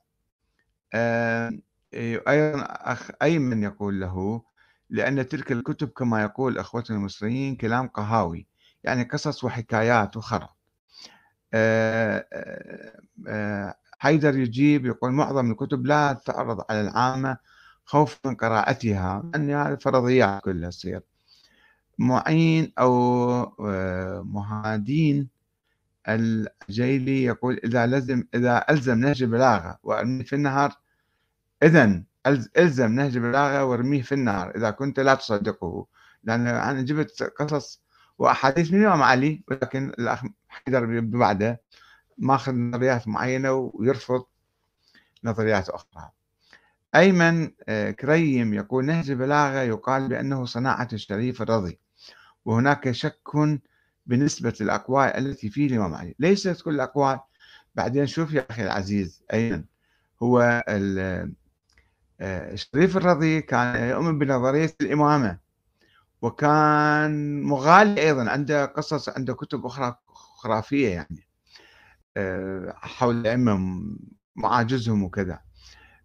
[0.94, 4.42] أيضا أخ أيمن يقول له
[4.90, 8.46] لأن تلك الكتب كما يقول أخوتنا المصريين كلام قهاوي
[8.84, 10.56] يعني قصص وحكايات وخرط
[13.98, 17.36] حيدر يجيب يقول معظم الكتب لا تعرض على العامة
[17.84, 21.00] خوف من قراءتها أن هذه فرضيات كلها تصير.
[21.98, 22.94] معين أو
[23.60, 25.28] آه، مهادين
[26.08, 30.72] الجيلي يقول إذا لزم إذا ألزم نهج البلاغة وأرميه في النهر
[31.62, 32.02] إذا
[32.58, 35.86] ألزم نهج البلاغة وأرميه في النهر إذا كنت لا تصدقه.
[36.24, 37.82] لأن أنا جبت قصص
[38.18, 41.60] وأحاديث من الإمام علي ولكن الأخ حيدر بعده
[42.18, 44.24] ماخذ نظريات معينة ويرفض
[45.24, 46.10] نظريات أخرى.
[46.94, 51.78] أيمن آه، كريم يقول نهج البلاغة يقال بأنه صناعة الشريف الرضي
[52.44, 53.20] وهناك شك
[54.06, 56.14] بنسبة الأقوال التي فيه الإمام علي.
[56.18, 57.20] ليست كل الأقوال.
[57.74, 59.64] بعدين شوف يا أخي العزيز أيمن
[60.22, 61.28] هو آه،
[62.20, 65.38] الشريف الرضي كان يؤمن بنظرية الإمامة
[66.22, 71.27] وكان مغالي أيضا عنده قصص عنده كتب أخرى خرافية يعني.
[72.74, 73.82] حول الأئمة
[74.36, 75.40] معاجزهم وكذا.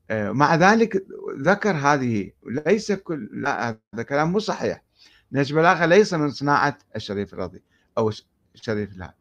[0.09, 1.05] آه، مع ذلك
[1.39, 4.83] ذكر هذه ليس كل لا هذا كلام مو صحيح.
[5.31, 7.63] نهج بلاغه ليس من صناعة الشريف الرضي
[7.97, 8.11] أو
[8.55, 9.15] الشريف لا.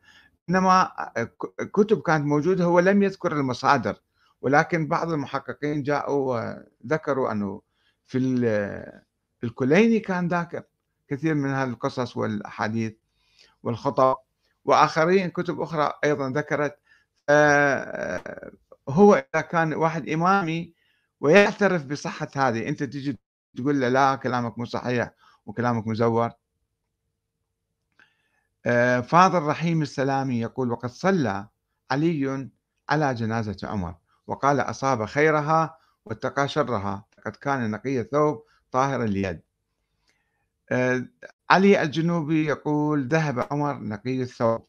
[0.50, 1.30] إنما آه،
[1.72, 3.96] كتب كانت موجودة هو لم يذكر المصادر.
[4.42, 7.62] ولكن بعض المحققين جاءوا وذكروا أنه
[8.04, 8.18] في
[9.44, 10.62] الكليني كان ذاكر
[11.08, 12.92] كثير من هذه القصص والأحاديث
[13.62, 14.16] والخطأ.
[14.64, 16.78] وآخرين كتب أخرى أيضا ذكرت
[18.88, 20.74] هو إذا كان واحد إمامي
[21.20, 23.18] ويعترف بصحة هذه أنت تجي
[23.56, 25.10] تقول له لا كلامك مو صحيح
[25.46, 26.30] وكلامك مزور.
[28.66, 31.48] آه، فاضل رحيم السلامي يقول وقد صلى
[31.90, 32.50] علي
[32.88, 33.94] على جنازة عمر
[34.26, 39.40] وقال أصاب خيرها واتقى شرها فقد كان نقي الثوب طاهر اليد.
[40.70, 41.06] آه،
[41.50, 44.66] علي الجنوبي يقول ذهب عمر نقي الثوب.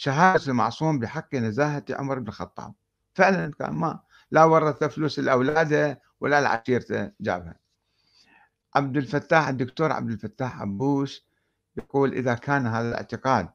[0.00, 2.74] شهادة المعصوم بحق نزاهة عمر بن الخطاب.
[3.14, 7.56] فعلا كان ما لا ورث فلوس لأولاده ولا لعشيرته جابها.
[8.74, 11.26] عبد الفتاح الدكتور عبد الفتاح عبوس
[11.76, 13.48] يقول إذا كان هذا الاعتقاد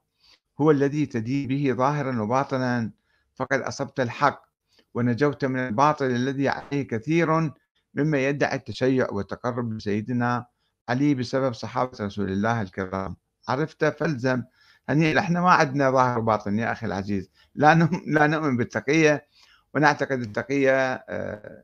[0.62, 2.92] هو الذي تدي به ظاهرا وباطنا
[3.36, 4.46] فقد أصبت الحق
[4.94, 7.52] ونجوت من الباطل الذي عليه كثير
[7.94, 10.46] مما يدعي التشيع والتقرب لسيدنا
[10.90, 13.16] علي بسبب صحابة رسول الله الكرام.
[13.48, 14.44] عرفت فالزم
[14.90, 17.30] هني إحنا ما عندنا ظاهر وباطن يا أخي العزيز.
[17.56, 19.28] لا لا نؤمن بالتقية
[19.74, 21.64] ونعتقد التقية آه،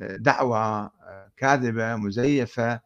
[0.00, 2.80] آه، دعوة آه، كاذبة مزيفة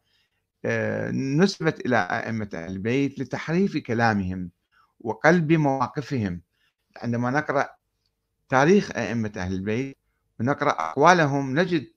[1.11, 4.51] نسبت إلى أئمة أهل البيت لتحريف كلامهم
[4.99, 6.41] وقلب مواقفهم.
[6.97, 7.69] عندما نقرأ
[8.49, 9.97] تاريخ أئمة أهل البيت
[10.39, 11.87] ونقرأ أقوالهم نجد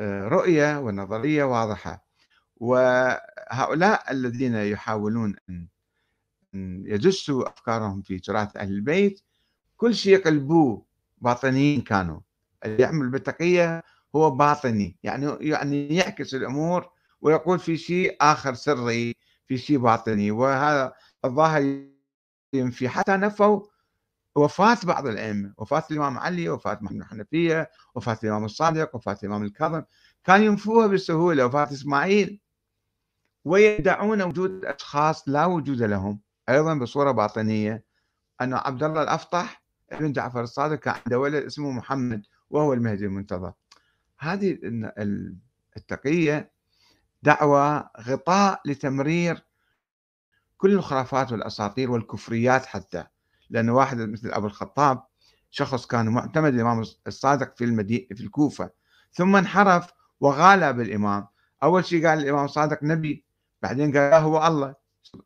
[0.00, 2.04] رؤية ونظرية واضحة.
[2.56, 5.66] وهؤلاء الذين يحاولون أن
[6.54, 9.20] يدسوا أفكارهم في تراث أهل البيت.
[9.76, 10.86] كل شيء يقلبوه
[11.18, 12.20] باطنيين كانوا.
[12.64, 13.82] اللي يعمل بالتقية
[14.16, 14.96] هو باطني.
[15.02, 20.30] يعني يعني يعكس الأمور ويقول في شيء آخر سري في شيء باطني.
[20.30, 20.92] وهذا
[21.24, 21.86] الظاهر
[22.70, 23.62] في حتى نفوا
[24.36, 25.54] وفاة بعض الأئمة.
[25.58, 29.82] وفاة الإمام علي وفاة محمد الحنفية وفاة الإمام الصادق وفاة الإمام الكاظم.
[30.24, 31.46] كان ينفوها بسهولة.
[31.46, 32.40] وفاة إسماعيل.
[33.44, 36.20] ويدعون وجود أشخاص لا وجود لهم.
[36.50, 37.84] أيضا بصورة باطنية
[38.40, 43.52] أن عبد الله الأفطح ابن جعفر الصادق كان عنده ولد اسمه محمد وهو المهدي المنتظر.
[44.18, 44.58] هذه
[45.76, 46.52] التقية
[47.22, 49.44] دعوة غطاء لتمرير
[50.56, 53.04] كل الخرافات والأساطير والكفريات حتى.
[53.50, 55.02] لأن واحد مثل أبو الخطاب
[55.50, 58.70] شخص كان معتمد الإمام الصادق في المدينة في الكوفة.
[59.12, 61.26] ثم انحرف وغالى بالإمام.
[61.62, 63.24] أول شيء قال الإمام الصادق نبي
[63.62, 64.74] بعدين قال هو الله.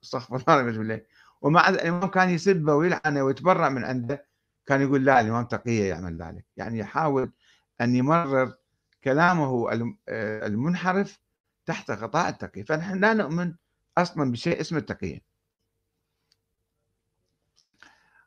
[0.02, 1.00] استغفر الله
[1.44, 4.26] ومع الإمام كان يسبه ويلعنه ويتبرأ من عنده
[4.66, 6.46] كان يقول لا الإمام تقية يعمل ذلك.
[6.57, 7.33] يعني يحاول
[7.80, 8.54] أن يمرر
[9.04, 9.70] كلامه
[10.09, 11.18] المنحرف
[11.66, 13.54] تحت غطاء التقية فنحن لا نؤمن
[13.98, 15.20] أصلا بشيء اسمه التقية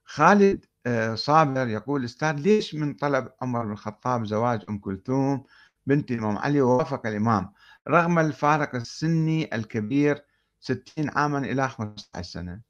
[0.05, 5.43] خالد آه، صابر يقول أستاذ ليش من طلب عمر بن الخطاب زواج أم كلثوم
[5.85, 7.53] بنت الإمام علي ووافق الإمام؟
[7.87, 10.25] رغم الفارق السني الكبير
[10.59, 12.66] 60 عاما إلى 15 سنة.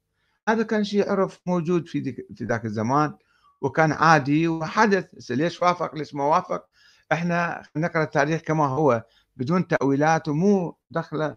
[0.48, 3.14] هذا كان شيء عرف موجود في في ذاك الزمان
[3.60, 5.30] وكان عادي وحدث.
[5.30, 6.68] ليش وافق؟ ليش ما وافق؟
[7.12, 9.04] إحنا نقرأ التاريخ كما هو
[9.36, 11.36] بدون تأويلات ومو دخلة.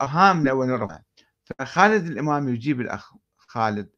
[0.00, 1.00] اهامنا ونرفع
[1.44, 3.88] فخالد الإمام يجيب الأخ خالد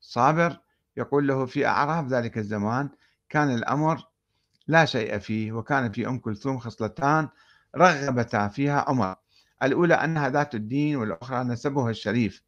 [0.00, 0.60] صابر
[0.96, 2.90] يقول له في أعراف ذلك الزمان
[3.28, 4.04] كان الأمر
[4.66, 7.28] لا شيء فيه وكان في أم كلثوم خصلتان
[7.76, 9.16] رغبتا فيها عمر.
[9.62, 12.42] الأولى أنها ذات الدين والأخرى نسبها الشريف.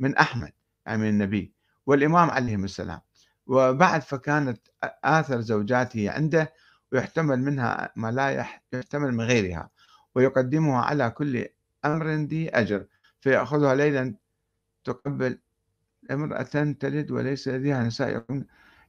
[0.00, 0.52] من أحمد
[0.86, 1.52] يعني من النبي.
[1.86, 3.00] والإمام عليهم السلام.
[3.46, 4.58] وبعد فكانت
[5.04, 6.52] آثر زوجاته عنده
[6.92, 8.30] ويحتمل منها ما لا
[8.72, 9.70] يحتمل من غيرها.
[10.14, 11.46] ويقدمها على كل
[11.84, 12.86] أمر ذي أجر.
[13.20, 14.14] فيأخذها ليلا
[14.84, 15.38] تقبل
[16.10, 16.42] امرأة
[16.80, 18.26] تلد وليس لديها نساء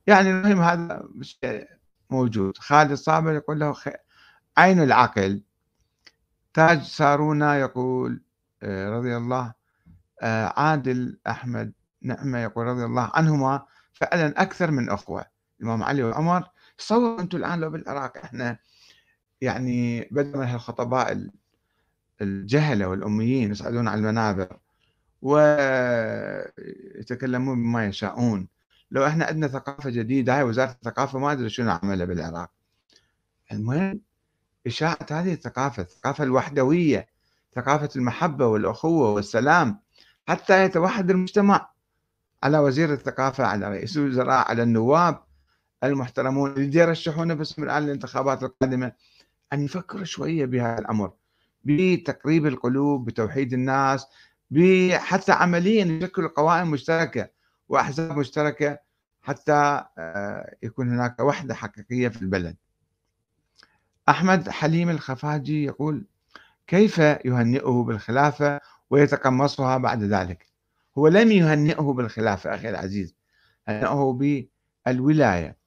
[0.08, 1.10] يعني المهم هذا
[2.10, 2.58] موجود.
[2.58, 3.76] خالد صابر يقول له
[4.58, 5.44] عين العقل.
[6.54, 8.22] تاج سارونا يقول
[8.64, 9.54] آه، رضي الله
[10.58, 15.26] عادل أحمد نعمة يقول رضي الله عنهما فعلا أكثر من أخوة
[15.60, 18.18] الإمام علي وعمر تصور أنتم الآن لو بالعراق.
[18.18, 18.58] إحنا
[19.42, 21.28] يعني بدل من هالخطباء
[22.22, 24.58] الجهلة والأميين يصعدون على المنابر
[26.92, 28.48] ويتكلمون بما يشاءون.
[28.92, 32.52] لو إحنا عندنا ثقافة جديدة هاي وزارة الثقافة ما أدري شنو عملها بالعراق.
[33.52, 34.02] المهم
[34.68, 37.08] إشاعة هذه الثقافة الثقافة الوحدوية
[37.56, 39.80] ثقافة المحبة والأخوة والسلام
[40.32, 41.70] حتى يتوحد المجتمع
[42.44, 45.24] على وزير الثقافة على رئيس الوزراء على النواب
[45.84, 48.92] المحترمون اللي يرشحون نفسهم الآن للانتخابات القادمة.
[49.54, 51.14] أن يفكروا شوية بهذا الأمر
[51.64, 54.08] بتقريب القلوب بتوحيد الناس
[54.94, 57.30] حتى عمليا يشكلوا قوائم مشتركة
[57.70, 58.80] وأحزاب مشتركة
[59.22, 62.56] حتى آه، يكون هناك وحدة حقيقية في البلد.
[64.10, 66.06] أحمد حليم الخفاجي يقول
[66.68, 68.60] كيف يهنئه بالخلافة
[68.92, 70.46] ويتقمصها بعد ذلك.
[70.98, 73.16] هو لم يهنئه بالخلافة أخي العزيز.
[73.68, 74.20] هنئه
[74.86, 75.58] بالولاية.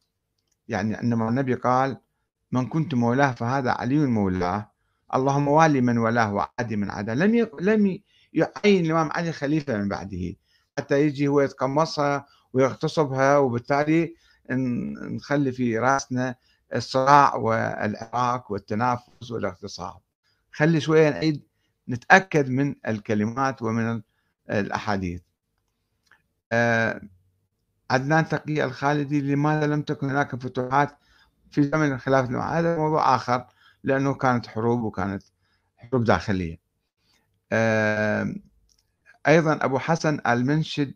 [0.69, 1.97] يعني عندما النبي قال
[2.53, 4.71] من كنت مولاه فهذا علي مولاه.
[5.15, 7.49] اللهم والي من ولاه وعادي من عدا لم.
[7.61, 7.99] لم
[8.33, 10.35] يعين الإمام علي خليفة من بعده.
[10.79, 14.15] حتى يجي هو يتقمصها ويغتصبها وبالتالي
[14.51, 16.35] نخلي في رأسنا
[16.75, 20.01] الصراع والعراك والتنافس والاغتصاب.
[20.53, 21.43] خلي شوية نعيد
[21.89, 24.03] نتأكد من الكلمات ومن
[24.51, 25.23] الأحاديث.
[26.53, 27.01] آه،
[27.91, 30.99] عدنان تقي الخالدي لماذا لم تكن هناك فتوحات
[31.51, 33.47] في زمن الخلافة هذا موضوع آخر؟
[33.85, 35.23] لأنه كانت حروب وكانت
[35.77, 36.59] حروب داخلية.
[37.53, 38.35] آه،
[39.27, 40.93] أيضا أبو حسن المنشد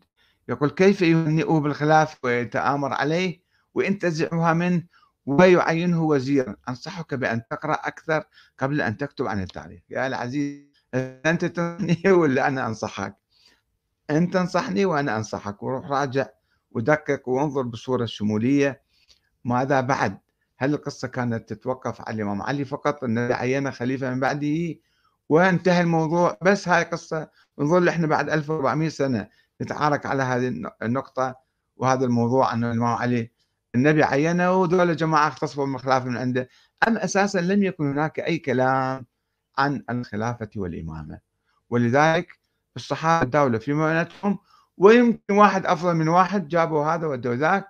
[0.49, 3.41] يقول كيف يهنئه بالخلاف ويتآمر عليه
[3.73, 4.83] وينتزعها منه
[5.25, 8.23] ويعينه وزيرا؟ أنصحك بأن تقرأ أكثر
[8.57, 9.81] قبل أن تكتب عن التاريخ.
[9.89, 13.15] يا العزيز أنت تنصحني ولا أنا أنصحك؟
[14.09, 15.63] أنت تنصحني وأنا أنصحك.
[15.63, 16.25] وروح راجع
[16.71, 18.81] ودقق وانظر بصورة شمولية
[19.45, 20.17] ماذا بعد؟
[20.57, 24.75] هل القصة كانت تتوقف على الإمام علي فقط؟ أنه عين خليفة من بعده؟
[25.29, 26.37] وانتهى الموضوع.
[26.41, 27.29] بس هاي قصة.
[27.59, 29.27] نظل إحنا بعد 1400 سنة
[29.61, 31.35] نتعارك على هذه النقطة
[31.77, 33.31] وهذا الموضوع أنه الإمام علي.
[33.75, 36.49] النبي عينه ودول جماعة اختصفوا من خلافة من عنده.
[36.87, 39.05] أم أساسا لم يكن هناك أي كلام
[39.59, 41.19] عن الخلافة والإمامة.
[41.69, 42.39] ولذلك
[42.75, 44.39] الصحابة الدولة في بيناتهم
[44.77, 47.67] ويمكن واحد أفضل من واحد جابوا هذا ودوا ذاك.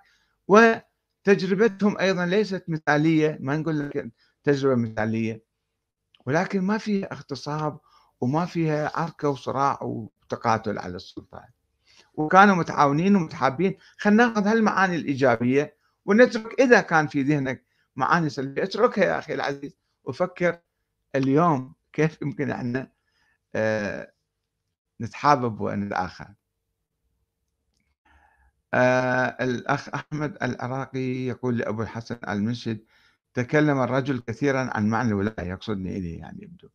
[0.48, 4.10] وتجربتهم أيضا ليست مثالية ما نقول لك
[4.44, 5.42] تجربة مثالية.
[6.26, 7.78] ولكن ما فيها اغتصاب
[8.20, 11.44] وما فيها عركة وصراع وتقاتل على السلطة
[12.14, 13.76] وكانوا متعاونين ومتحابين.
[13.98, 17.64] خلينا ناخذ هالمعاني الإيجابية ونترك إذا كان في ذهنك
[17.96, 18.62] معاني سلبية.
[18.62, 20.58] اتركها يا أخي العزيز وفكر
[21.14, 22.50] اليوم كيف يمكن
[23.54, 24.12] آه،
[25.00, 26.26] نتحابب ونتآخى
[28.74, 32.80] آه الأخ أحمد العراقي يقول لأبو الحسن المنشد
[33.34, 36.68] تكلم الرجل كثيرا عن معنى الولاية يقصدني إليه يعني يبدو.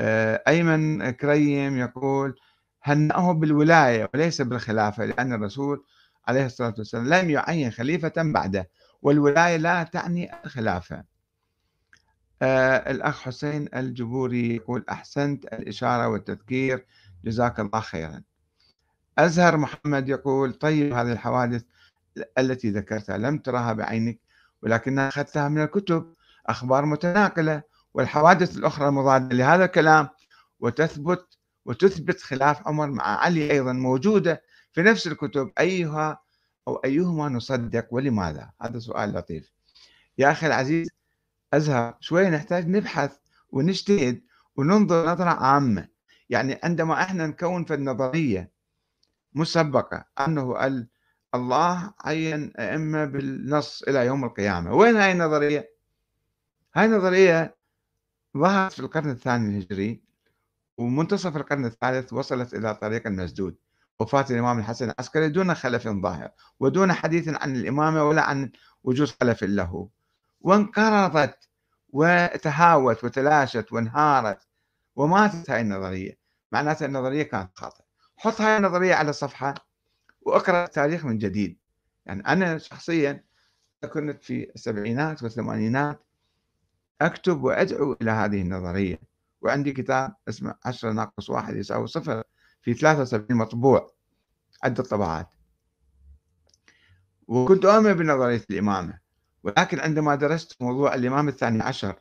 [0.00, 2.34] آه أيمن كريم يقول
[2.82, 5.84] هنأه بالولاية وليس بالخلافة لأن الرسول
[6.28, 8.70] عليه الصلاة والسلام لم يعين خليفة بعده
[9.02, 11.04] والولاية لا تعني الخلافة.
[12.42, 16.86] آه الأخ حسين الجبوري يقول أحسنت الإشارة والتذكير.
[17.24, 18.22] جزاك الله خيرا.
[19.18, 21.62] أزهر محمد يقول طيب هذه الحوادث
[22.38, 24.18] التي ذكرتها لم تراها بعينك
[24.62, 26.12] ولكنها أخذتها من الكتب
[26.46, 27.62] أخبار متناقلة
[27.94, 30.08] والحوادث الأخرى المضادة لهذا الكلام
[30.60, 35.52] وتثبت وتثبت خلاف عمر مع علي أيضا موجودة في نفس الكتب.
[35.58, 36.20] أيها
[36.68, 39.52] أو أيهما نصدق ولماذا؟ هذا سؤال لطيف.
[40.18, 40.88] يا أخي العزيز
[41.54, 43.16] أزهر شوية نحتاج نبحث
[43.50, 44.22] ونجتهد
[44.56, 45.88] وننظر نظرة عامة.
[46.30, 48.50] يعني عندما إحنا نكون في النظرية
[49.34, 50.56] مسبقة أنه
[51.34, 54.74] الله عين أئمة بالنص إلى يوم القيامة.
[54.74, 55.70] وين هاي النظرية؟
[56.76, 57.56] هاي النظرية
[58.36, 60.02] ظهرت في القرن الثاني الهجري
[60.78, 63.56] ومنتصف القرن الثالث وصلت إلى طريق المسدود.
[64.00, 66.30] وفاة الإمام الحسن العسكري دون خلف ظاهر
[66.60, 68.52] ودون حديث عن الإمامة ولا عن
[68.84, 69.88] وجود خلف له.
[70.40, 71.48] وانقرضت
[71.88, 74.46] وتهاوت وتلاشت وانهارت
[74.96, 76.18] وماتت هاي النظرية.
[76.52, 77.84] معناتها النظرية كانت خاطئة.
[78.16, 79.54] حط هاي النظرية على صفحة
[80.20, 81.58] واقرأ التاريخ من جديد.
[82.06, 83.24] يعني أنا شخصيا
[83.92, 86.04] كنت في السبعينات والثمانينات
[87.00, 89.00] أكتب وأدعو إلى هذه النظرية.
[89.40, 92.22] وعندي كتاب اسمه 10 ناقص واحد يساوي صفر
[92.62, 93.94] في 73 مطبوع.
[94.62, 95.28] عدة طبعات.
[97.28, 99.07] وكنت أؤمن بنظرية الإمامة.
[99.42, 101.94] ولكن عندما درست موضوع الإمام الثاني عشر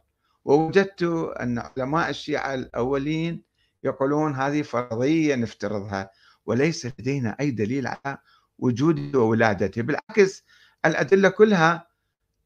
[0.46, 1.04] ووجدت
[1.42, 3.44] أن علماء الشيعة الأولين
[3.84, 6.12] يقولون هذه فرضية نفترضها
[6.46, 8.18] وليس لدينا أي دليل على
[8.60, 10.44] وجوده وولادته بالعكس
[10.86, 11.88] الأدلة كلها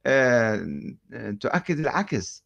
[0.05, 0.67] آه،
[1.39, 2.43] تؤكد العكس.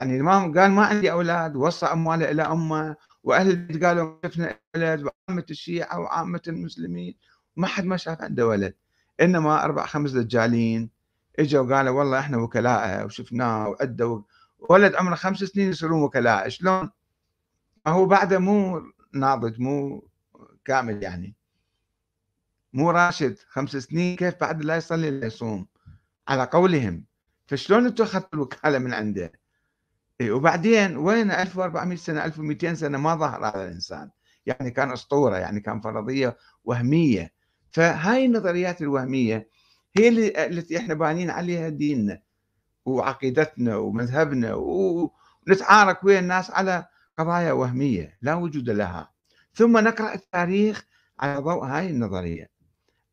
[0.00, 5.02] يعني الإمام قال ما عندي أولاد وصى أمواله إلى أمة وأهل البيت قالوا شفنا ولد
[5.02, 7.14] وعامة الشيعة وعامة المسلمين
[7.56, 8.74] ما حد ما شاف عنده ولد.
[9.20, 10.90] إنما أربع خمس دجالين
[11.38, 14.24] اجوا قالوا والله إحنا وكلاء وشفناه وعده
[14.58, 16.90] ولد عمره خمس سنين يصيرون وكلاء شلون؟
[17.86, 18.82] هو بعده مو
[19.14, 20.08] ناضج مو
[20.64, 21.34] كامل يعني.
[22.72, 25.66] مو راشد خمس سنين كيف بعد لا يصلي لا يصوم؟
[26.28, 27.04] على قولهم.
[27.46, 29.32] فشلون أنتم أخذتوا الوكالة من عنده؟
[30.20, 34.10] إيه وبعدين وين 1400 سنة 1200 سنة ما ظهر هذا الإنسان.
[34.46, 37.32] يعني كان أسطورة يعني كان فرضية وهمية.
[37.70, 39.48] فهاي النظريات الوهمية
[39.96, 42.22] هي اللي التي إحنا بانين عليها ديننا
[42.84, 46.86] وعقيدتنا ومذهبنا ونتعارك ويا الناس على
[47.18, 49.12] قضايا وهمية لا وجود لها.
[49.54, 50.84] ثم نقرأ التاريخ
[51.18, 52.50] على ضوء هاي النظرية.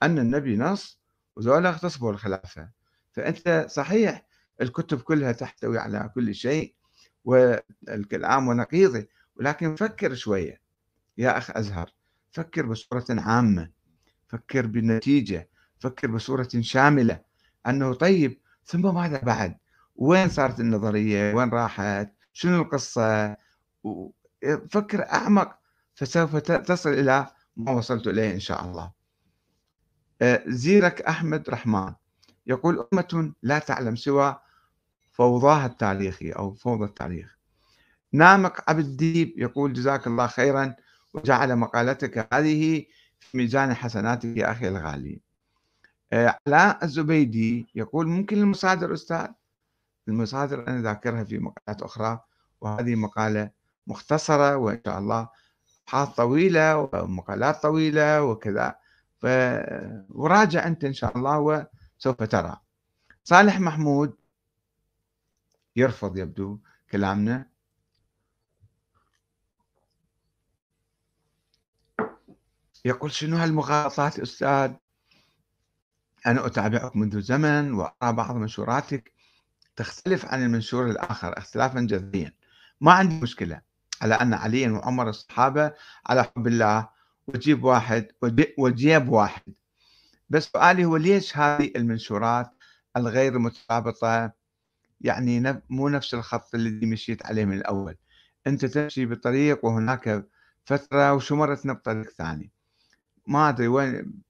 [0.04, 1.00] أن النبي نص
[1.36, 2.70] وذولا اغتصبوا الخلافة.
[3.14, 4.26] فأنت صحيح
[4.62, 6.76] الكتب كلها تحتوي على كل شيء
[7.26, 9.06] والكلام ونقيضه
[9.36, 10.62] ولكن فكر شوية
[11.18, 11.94] يا أخ أزهر.
[12.32, 13.70] فكر بصورة عامة.
[14.28, 15.50] فكر بالنتيجة.
[15.86, 17.22] فكر بصورة شاملة
[17.68, 19.58] أنه طيب ثم ماذا بعد؟
[19.96, 23.38] وين صارت النظرية؟ وين راحت؟ شنو القصة؟
[24.72, 25.60] فكر أعمق
[25.96, 27.28] فسوف تصل إلى
[27.58, 28.92] ما وصلت إليه إن شاء الله.
[30.22, 31.94] آه، زيرك أحمد رحمن
[32.48, 34.40] يقول أمة لا تعلم سوى
[35.12, 37.38] فوضاها التاريخي أو فوضى التاريخ
[38.14, 40.76] نامق عبد الديب يقول جزاك الله خيرا
[41.14, 42.86] وجعل مقالتك هذه
[43.20, 45.25] في ميزان حسناتك يا أخي الغالي
[46.14, 49.28] علاء الزبيدي يقول ممكن المصادر أستاذ
[50.08, 52.20] المصادر أنا ذاكرها في مقالات أخرى
[52.62, 53.52] وهذه مقالة
[53.88, 55.30] مختصرة وإن شاء الله
[55.84, 58.76] أبحاث طويلة ومقالات طويلة وكذا.
[59.22, 59.26] ف...
[60.10, 62.58] وراجع أنت إن شاء الله وسوف ترى.
[63.24, 64.16] صالح محمود
[65.76, 66.60] يرفض يبدو
[66.92, 67.50] كلامنا.
[72.86, 74.74] يقول شنو هالمغالطات أستاذ؟
[76.26, 79.12] أنا أتابعك منذ زمن وأرى بعض منشوراتك
[79.76, 82.34] تختلف عن المنشور الآخر اختلافا جذريا.
[82.82, 83.62] ما عندي مشكلة
[84.02, 85.74] على أن عليا وعمر الصحابة
[86.06, 86.90] على حب الله
[87.28, 88.08] وجيب واحد
[88.58, 89.54] وجيب واحد.
[90.30, 92.52] بس سؤالي هو ليش هذه المنشورات
[92.98, 94.32] الغير مترابطة؟
[95.02, 97.96] يعني مو نفس الخط الذي مشيت عليه من الأول.
[98.48, 100.26] أنت تمشي بطريق وهناك
[100.66, 102.52] فترة وشمرتنا بطريق ثاني؟
[103.28, 104.22] ما أدري وين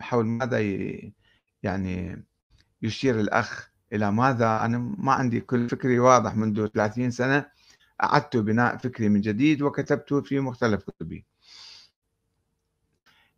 [0.00, 0.58] حول ماذا
[1.62, 2.24] يعني
[2.82, 7.46] يشير الأخ إلى ماذا؟ أنا ما عندي كل فكري واضح منذ 30 سنة.
[8.02, 11.26] أعدت بناء فكري من جديد وكتبته في مختلف كتبي.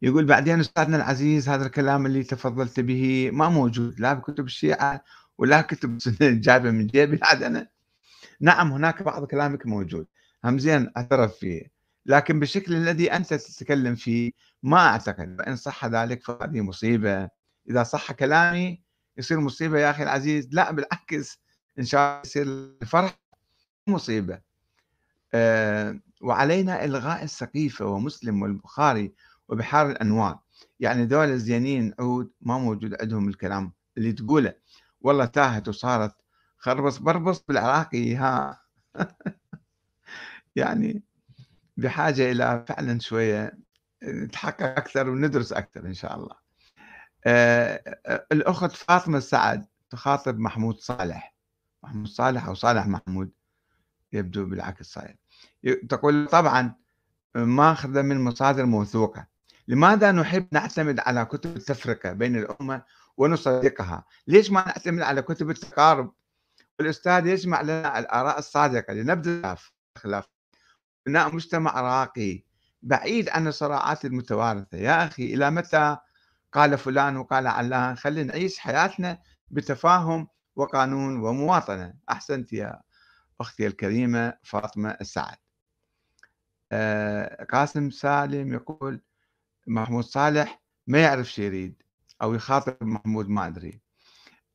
[0.02, 5.04] يقول بعدين أستاذنا العزيز هذا الكلام اللي تفضلت به ما موجود لا بكتب الشيعة
[5.38, 7.18] ولا كتب جايبه من جيبي.
[7.24, 7.68] عاد أنا.
[8.40, 10.06] نعم هناك بعض كلامك موجود.
[10.44, 11.62] هم زين أعترف فيه.
[12.06, 15.36] لكن بالشكل الذي أنت تتكلم فيه ما أعتقد.
[15.40, 17.39] وان صح ذلك فهذه مصيبة.
[17.70, 18.82] إذا صح كلامي
[19.16, 20.48] يصير مصيبة يا أخي العزيز.
[20.52, 21.40] لا بالعكس
[21.78, 23.18] إن شاء الله يصير فرح
[23.86, 24.40] مصيبة.
[25.34, 29.14] أه وعلينا إلغاء السقيفة ومسلم والبخاري
[29.48, 30.38] وبحار الأنوار.
[30.80, 34.54] يعني دول الزينين عود ما موجود عندهم الكلام اللي تقوله.
[35.00, 36.14] والله تاهت وصارت
[36.58, 38.62] خربص بربص بالعراقي ها.
[40.56, 41.02] يعني
[41.76, 43.58] بحاجة إلى فعلا شوية
[44.04, 46.49] نتحقق أكثر وندرس أكثر إن شاء الله.
[48.32, 51.34] الأخت فاطمة سعد تخاطب محمود صالح.
[51.82, 53.30] محمود صالح أو صالح محمود
[54.12, 55.14] يبدو بالعكس صحيح.
[55.88, 56.74] تقول طبعا
[57.34, 59.26] ماخذة من مصادر موثوقة.
[59.68, 62.82] لماذا نحب نعتمد على كتب التفرقة بين الأمة
[63.16, 66.12] ونصدقها؟ ليش ما نعتمد على كتب التقارب؟
[66.78, 69.56] والأستاذ يجمع لنا الآراء الصادقة لنبدأ
[69.98, 70.28] خلاف
[71.06, 72.44] بناء مجتمع راقي
[72.82, 74.78] بعيد عن الصراعات المتوارثة.
[74.78, 75.96] يا أخي إلى متى
[76.53, 79.18] قال فلان وقال علان خلينا نعيش حياتنا
[79.51, 81.94] بتفاهم وقانون ومواطنة.
[82.11, 82.80] أحسنت يا
[83.40, 85.36] أختي الكريمة فاطمة السعد.
[86.72, 89.03] آه قاسم سالم يقول
[89.66, 91.82] محمود صالح ما يعرف شو يريد
[92.22, 93.80] أو يخاطب محمود ما أدري.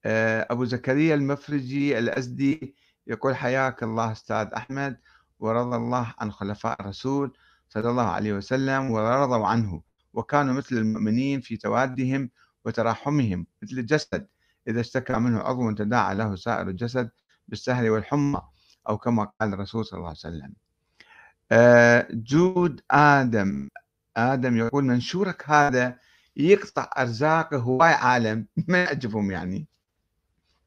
[0.05, 2.75] آه، أبو زكريا المفرجي الأزدي
[3.07, 4.97] يقول حياك الله أستاذ أحمد
[5.39, 7.37] ورضى الله عن خلفاء الرسول
[7.69, 9.81] صلى الله عليه وسلم ورضوا عنه.
[10.15, 12.29] وكانوا مثل المؤمنين في توادهم
[12.65, 14.27] وتراحمهم مثل الجسد.
[14.67, 17.09] إذا اشتكى منه عضو تداعى له سائر الجسد
[17.47, 18.41] بالسهل والحمى
[18.89, 20.53] أو كما قال الرسول صلى الله عليه وسلم.
[21.51, 23.69] آه، جود آدم.
[24.17, 25.99] آدم يقول منشورك هذا
[26.37, 28.47] يقطع أرزاق هواي عالم.
[28.67, 29.67] ما يعجبهم يعني.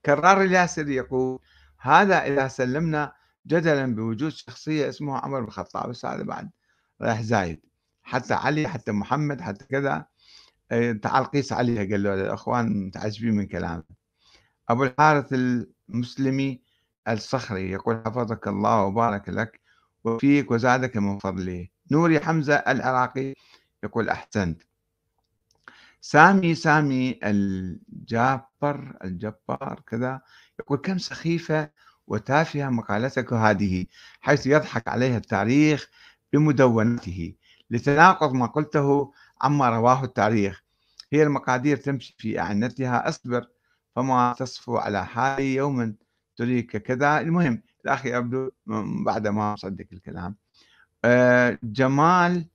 [0.07, 1.38] كرار الياسر يقول
[1.80, 3.12] هذا إذا سلمنا
[3.46, 6.51] جدلا بوجود شخصية اسمها عمر بن الخطاب بس هذا بعد.
[7.03, 7.68] رايح زايد.
[8.09, 10.07] حتى علي حتى محمد حتى كذا
[10.73, 13.85] آه، تعال قيس عليها قال له الأخوان متعجبين من كلامه
[14.69, 16.61] أبو الحارث المسلمي
[17.09, 19.61] الصخري يقول حفظك الله وبارك لك
[20.05, 21.69] وفيك وزادك من فضله.
[21.91, 23.35] نوري حمزة العراقي
[23.85, 24.63] يقول أحسنت.
[26.01, 30.21] سامي سامي الجابر الجبار كذا
[30.61, 31.71] يقول كم سخيفة
[32.07, 33.87] وتافهة مقالتك هذه
[34.21, 35.91] حيث يضحك عليها التاريخ
[36.33, 37.35] بمدونته.
[37.71, 40.62] لتناقض ما قلته عما رواه التاريخ.
[41.12, 43.49] هي المقادير تمشي في أعنتها أصبر
[43.97, 45.95] فما تصفو على حالي يوما
[46.37, 47.21] تريك كذا.
[47.21, 48.51] المهم الأخ يبدو
[49.07, 50.37] بعد ما صدق الكلام.
[51.05, 52.47] آه، جمال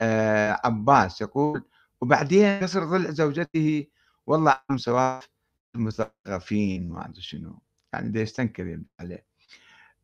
[0.00, 1.62] آه، عباس يقول
[2.00, 3.86] وبعدين كسر ضلع زوجته
[4.26, 5.28] والله عم سواف
[5.74, 6.88] المثقفين.
[6.88, 7.58] ما أدري شنو.
[7.92, 9.26] يعني دا يستنكر عليه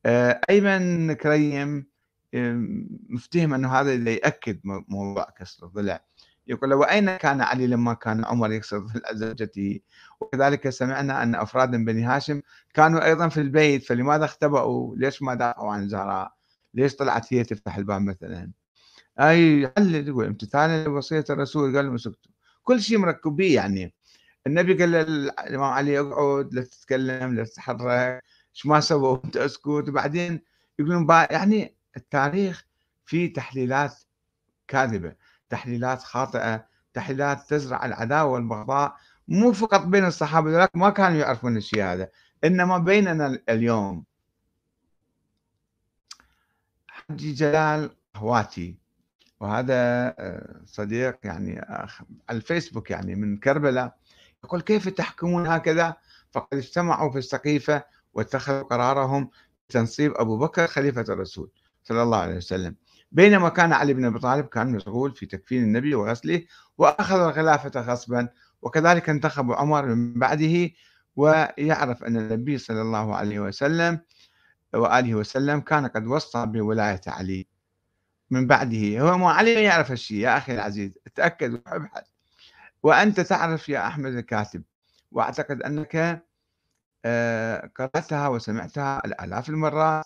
[0.06, 1.86] آه، أيمن كريم
[3.08, 6.00] مفتهم إنه هذا يأكد موضوع كسر الضلع.
[6.48, 9.80] يقول له وأين كان علي لما كان عمر يكسر ضلع زوجته
[10.20, 12.40] وكذلك سمعنا أن أفراد من بني هاشم
[12.74, 16.32] كانوا أيضا في البيت فلماذا اختبأوا؟ ليش ما دافعوا عن زهراء؟
[16.74, 18.50] ليش طلعت هي تفتح الباب مثلا؟
[19.20, 23.94] أي يعلل يقول امتثالا لوصية الرسول قال سكتوا كل شيء مركب به يعني.
[24.46, 28.22] النبي قال للامام علي اقعد لا تتكلم لا تتحرك
[28.54, 30.40] إيش ما سووا؟ انت اسكت وبعدين
[30.78, 32.66] يقولون يعني التاريخ
[33.04, 33.94] فيه تحليلات
[34.68, 35.14] كاذبة
[35.48, 38.96] تحليلات خاطئة تحليلات تزرع العداوة والبغضاء
[39.28, 42.10] مو فقط بين الصحابة ذلك ما كانوا يعرفون الشيء هذا
[42.44, 44.04] إنما بيننا اليوم.
[46.88, 48.78] حجي جلال هواتي
[49.40, 49.74] وهذا
[50.18, 51.60] آه، صديق يعني
[52.28, 53.96] على الفيسبوك يعني من كربلاء
[54.44, 55.96] يقول كيف تحكمون هكذا؟
[56.32, 57.84] فقد اجتمعوا في السقيفة
[58.14, 59.30] واتخذوا قرارهم
[59.68, 61.50] تنصيب أبو بكر خليفة الرسول.
[61.88, 62.76] صلى الله عليه وسلم.
[63.12, 66.42] بينما كان علي بن أبي طالب كان مشغول في تكفين النبي وغسله
[66.78, 68.28] وأخذ الخلافة غصبا
[68.62, 70.70] وكذلك انتخب عمر من بعده
[71.16, 74.00] ويعرف أن النبي صلى الله عليه وسلم
[74.74, 77.46] وآله وسلم كان قد وصى بولاية علي
[78.30, 79.00] من بعده.
[79.00, 82.04] هو مو علي يعرف هالشيء يا أخي العزيز تأكد وابحث.
[82.82, 84.62] وأنت تعرف يا أحمد الكاتب
[85.12, 86.22] وأعتقد أنك
[87.04, 90.04] آه، قرأتها وسمعتها الآلاف المرات.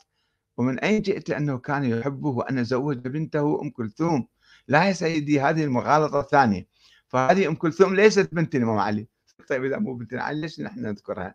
[0.61, 4.26] ومن أين جئت؟ أنه كان يحبه وأن زوج بنته أم كلثوم.
[4.68, 6.66] لا يا سيدي هذه المغالطة الثانية.
[7.08, 9.06] فهذه أم كلثوم ليست بنت الإمام علي.
[9.48, 11.34] طيب إذا مو بنت علي ليش نحن نذكرها؟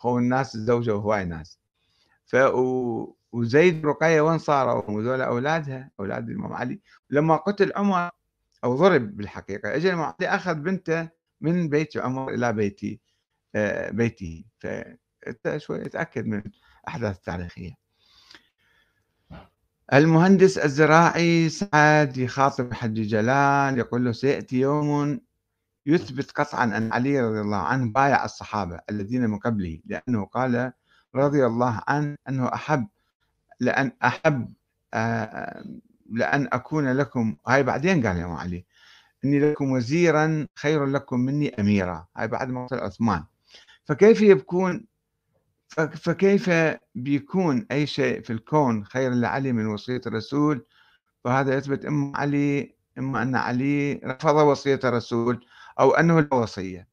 [0.00, 1.58] هو الناس تزوجوا هواي ناس.
[2.26, 2.36] ف
[3.32, 6.80] وزيد رقية وين صاروا؟ هذول أولادها أولاد الإمام علي.
[7.10, 8.10] لما قتل عمر
[8.64, 11.08] أو ضرب بالحقيقة اجى الإمام علي أخذ بنته
[11.40, 13.00] من بيت عمر إلى بيتي
[13.54, 14.44] آه، بيته.
[14.58, 16.42] فأنت شوي تأكد من
[16.84, 17.85] الأحداث التاريخية.
[19.92, 25.20] المهندس الزراعي سعد يخاطب حجي جلال يقول له سيأتي يوم
[25.86, 30.72] يثبت قطعا أن علي رضي الله عنه بايع الصحابة الذين من قبله لأنه قال
[31.14, 32.86] رضي الله عنه أنه أحب
[33.60, 34.52] لأن أحب
[34.94, 35.64] آه،
[36.10, 38.64] لأن أكون لكم هاي بعدين قال يا علي
[39.24, 43.24] إني لكم وزيرا خير لكم مني أميرا هاي بعد ما قتل عثمان.
[43.84, 44.86] فكيف يكون
[45.76, 46.50] فكيف
[46.94, 50.66] بيكون أي شيء في الكون خير لعلي من وصية الرسول؟
[51.24, 55.46] فهذا يثبت إما علي إما أن علي رفض وصية الرسول
[55.80, 56.88] أو أنه لا وصية.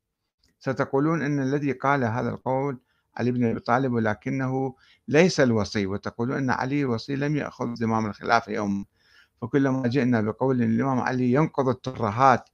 [0.59, 2.79] ستقولون أن الذي قال هذا القول
[3.17, 4.75] علي بن أبي طالب ولكنه
[5.07, 8.85] ليس الوصي وتقولون أن علي الوصي لم يأخذ زمام الخلافة يوم.
[9.41, 12.49] فكلما جئنا بقول الإمام علي ينقض الترهات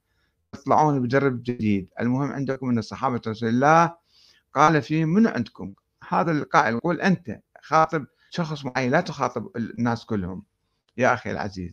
[0.52, 1.88] تطلعون بجرب جديد.
[2.00, 3.94] المهم عندكم أن صحابة رسول الله
[4.54, 5.74] قال فيه من عندكم؟
[6.10, 10.44] هذا القائل يقول أنت خاطب شخص معين لا تخاطب الناس كلهم.
[10.96, 11.72] يا أخي العزيز.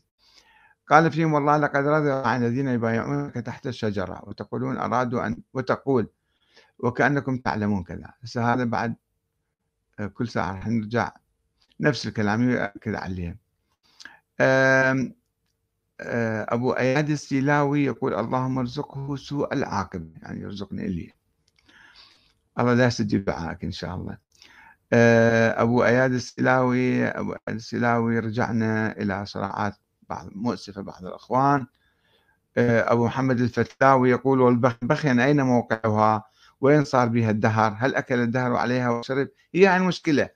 [0.89, 6.09] قال فيهم والله لقد رضي عن الذين يبايعونك تحت الشجرة وتقولون أرادوا أن وتقول
[6.79, 8.13] وكأنكم تعلمون كذا.
[8.23, 8.95] بس هذا بعد
[9.99, 11.11] آه، كل ساعة راح نرجع
[11.79, 13.37] نفس الكلام يؤكد عليه.
[14.39, 15.11] آه،
[16.53, 21.11] أبو أياد السيلاوي يقول اللهم ارزقه سوء العاقبة يعني يرزقني إليه
[22.59, 24.17] الله لا يستجيب دعائك إن شاء الله.
[24.93, 29.75] آه، أبو أياد السلاوي أبو أياد السلاوي رجعنا إلى صراعات
[30.09, 31.65] بعض مؤسفة بعض الأخوان.
[32.57, 36.23] آه، أبو محمد الفتلاوي يقول والبخين أين موقعها؟
[36.61, 40.29] وين صار بها الدهر؟ هل أكل الدهر عليها وشرب؟ هي المشكلة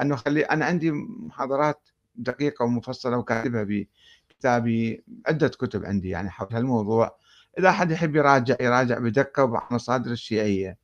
[0.00, 3.86] أنه خلي أنا عندي محاضرات دقيقة ومفصلة وكاتبها
[4.30, 7.16] بكتابي عدة كتب عندي يعني حول هالموضوع.
[7.58, 10.78] إذا حد يحب يراجع يراجع بدقة وبعض المصادر الشيعية.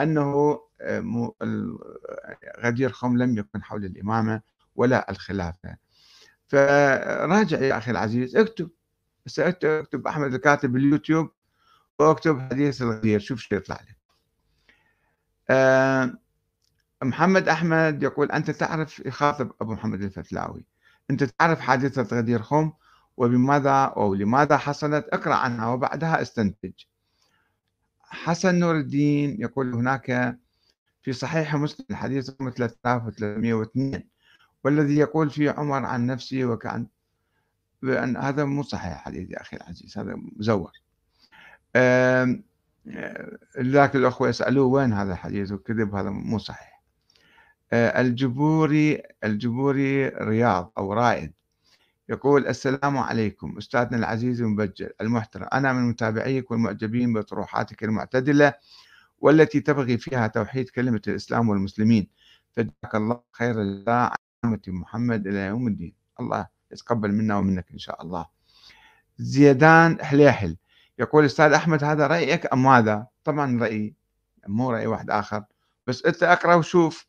[0.00, 1.78] أنه آه،
[2.60, 4.40] غدير خم لم يكن حول الإمامة
[4.76, 5.76] ولا الخلافة.
[6.48, 8.70] فراجع يا أخي العزيز اكتب.
[9.38, 11.30] أكتب أحمد الكاتب باليوتيوب
[11.98, 13.96] وأكتب حديث الغدير شوف شو يطلع لك.
[15.50, 16.18] أه
[17.02, 20.64] محمد أحمد يقول أنت تعرف يخاطب أبو محمد الفتلاوي.
[21.10, 22.72] أنت تعرف حادثة غدير خم
[23.16, 26.72] وبماذا أو لماذا حصلت؟ اقرأ عنها وبعدها استنتج.
[28.14, 30.38] حسن نور الدين يقول هناك
[31.02, 34.02] في صحيح مسلم الحديث رقم 3302
[34.64, 36.86] والذي يقول فيه عمر عن نفسه وكان
[37.82, 40.72] بأن هذا مو صحيح حديث يا أخي العزيز هذا مزور.
[43.58, 46.82] لذلك الأخوة يسألوه وين هذا الحديث وكذب هذا مو صحيح.
[47.72, 51.32] الجبوري الجبوري رياض أو رائد.
[52.08, 58.54] يقول السلام عليكم أستاذنا العزيز المبجل المحترم أنا من متابعيك والمعجبين بطروحاتك المعتدلة
[59.20, 62.08] والتي تبغي فيها توحيد كلمة الإسلام والمسلمين.
[62.52, 65.94] فجزاك الله خير الجزاء عن محمد إلى يوم الدين.
[66.20, 68.26] الله يتقبل منا ومنك إن شاء الله.
[69.18, 70.56] زيدان حليحل
[70.98, 73.94] يقول أستاذ أحمد هذا رأيك أم ماذا؟ طبعا رأيي
[74.46, 75.44] مو رأي واحد آخر
[75.86, 77.06] بس أنت أقرأ وشوف.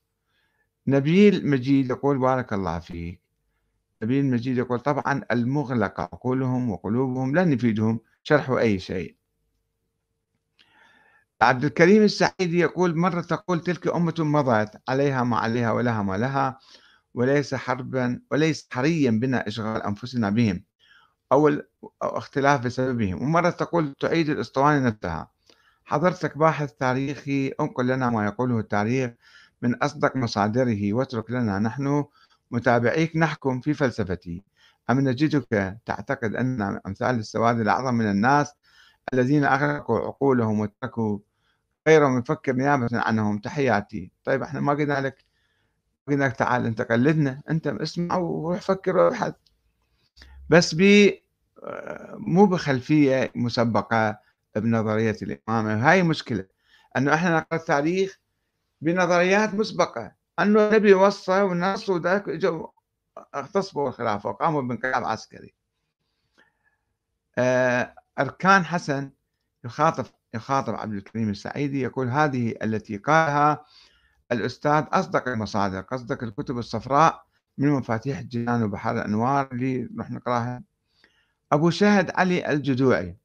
[0.87, 3.24] نبيل مجيد يقول بارك الله فيك.
[4.05, 9.15] نبيل المجيد يقول طبعا المغلقة عقولهم وقلوبهم لن يفيدهم شرح أي شيء.
[11.41, 16.59] عبد الكريم السعيدي يقول مرة تقول تلك أمة مضت عليها ما عليها ولها ما لها
[17.13, 20.63] وليس حربا وليس حريا بنا إشغال أنفسنا بهم
[21.31, 23.21] أو, أو اختلاف بسببهم.
[23.21, 25.31] ومرة تقول تعيد الأسطوانة نفسها.
[25.85, 29.11] حضرتك باحث تاريخي أنقل لنا ما يقوله التاريخ
[29.61, 32.05] من أصدق مصادره واترك لنا نحن
[32.51, 34.43] متابعيك نحكم في فلسفتي.
[34.89, 38.53] أم نجدك تعتقد أن أمثال السواد الأعظم من الناس
[39.13, 41.19] الذين أغرقوا عقولهم وتركوا
[41.87, 44.11] غيرهم يفكر نيابة عنهم؟ تحياتي.
[44.23, 45.25] طيب إحنا ما قلنا لك
[46.07, 49.33] قلنا لك تعال انت قلدنا أنت اسمع وروح فكر وأبحث.
[50.49, 51.11] بس ب
[52.13, 54.19] مو بخلفية مسبقة
[54.55, 55.91] بنظرية الإمامة.
[55.91, 56.45] هاي مشكلة
[56.97, 58.19] أنه إحنا نقرأ التاريخ
[58.81, 60.11] بنظريات مسبقة.
[60.39, 62.67] أنه النبي وصى والناس وذاك اجوا
[63.35, 65.53] اغتصبوا الخلافة وقاموا بانقلاب عسكري.
[67.37, 69.11] آه، أركان حسن
[69.63, 73.65] يخاطب يخاطب عبد الكريم السعيدي يقول هذه التي قالها
[74.31, 77.25] الأستاذ أصدق المصادر قصدك الكتب الصفراء
[77.57, 80.63] من مفاتيح الجنان وبحر الأنوار اللي نروح نقراها.
[81.51, 83.17] أبو شاهد علي الجدوعي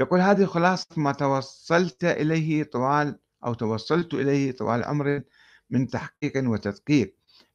[0.00, 5.22] يقول هذه خلاصة ما توصلت إليه طوال أو توصلت إليه طوال عمر
[5.70, 7.14] من تحقيق وتدقيق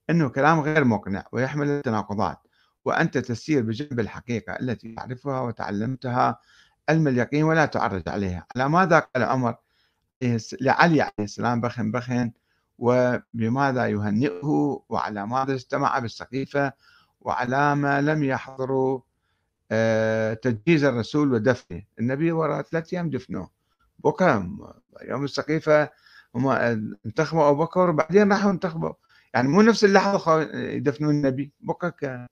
[0.10, 2.38] أنه كلام غير مقنع ويحمل التناقضات
[2.86, 6.40] وأنت تسير بجنب الحقيقة التي تعرفها وتعلمتها
[6.90, 8.46] علم اليقين ولا تعرج عليها.
[8.56, 9.56] على ماذا قال عمر
[10.62, 12.32] لعلي عليه السلام بخن بخن
[12.78, 16.74] وبماذا يهنئه وعلى ماذا اجتمع بالسقيفة
[17.22, 19.00] وعلى ما لم يحضروا
[19.72, 23.50] آه، تجهيز الرسول ودفنه؟ النبي وراء ثلاث أيام دفنوه.
[24.00, 24.50] بكى
[25.02, 25.90] يوم السقيفة
[26.36, 26.48] هم
[27.06, 28.94] انتخبوا أبو بكر وبعدين راحوا انتخبوا.
[29.34, 31.52] يعني مو نفس اللحظة يدفنون النبي.
[31.60, 32.28] بكى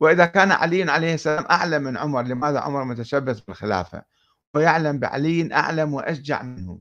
[0.00, 4.02] وإذا كان علي عليه السلام أعلم من عمر لماذا عمر متشبث بالخلافة؟
[4.54, 6.78] ويعلم بعلي أعلم وأشجع منه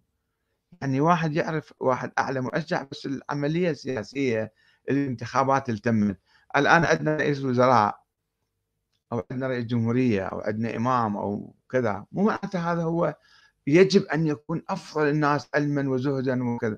[0.82, 4.54] يعني واحد يعرف واحد أعلم وأشجع بس العملية السياسية
[4.90, 6.20] الانتخابات التمت
[6.58, 8.00] الآن عندنا رئيس وزراء
[9.12, 12.06] أو عندنا رئيس جمهورية أو عندنا إمام أو كذا.
[12.12, 13.16] مو معناته هذا هو
[13.68, 16.78] يجب أن يكون أفضل الناس علما وزهدا وكذا.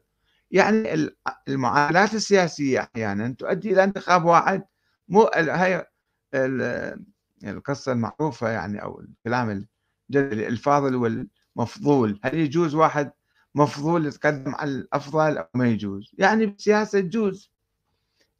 [0.52, 1.10] يعني
[1.48, 4.64] المعادلات السياسية أحيانا تؤدي إلى انتخاب واحد.
[5.08, 5.86] مو هاي
[7.44, 9.68] القصة المعروفة يعني أو الكلام
[10.16, 12.20] الفاضل والمفضول.
[12.24, 13.12] هل يجوز واحد
[13.56, 17.52] مفضول يتقدم على الأفضل أو ما يجوز؟ يعني بالسياسة تجوز.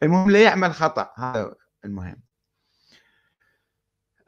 [0.04, 1.12] المهم لا يعمل خطأ.
[1.18, 2.26] هذا المهم.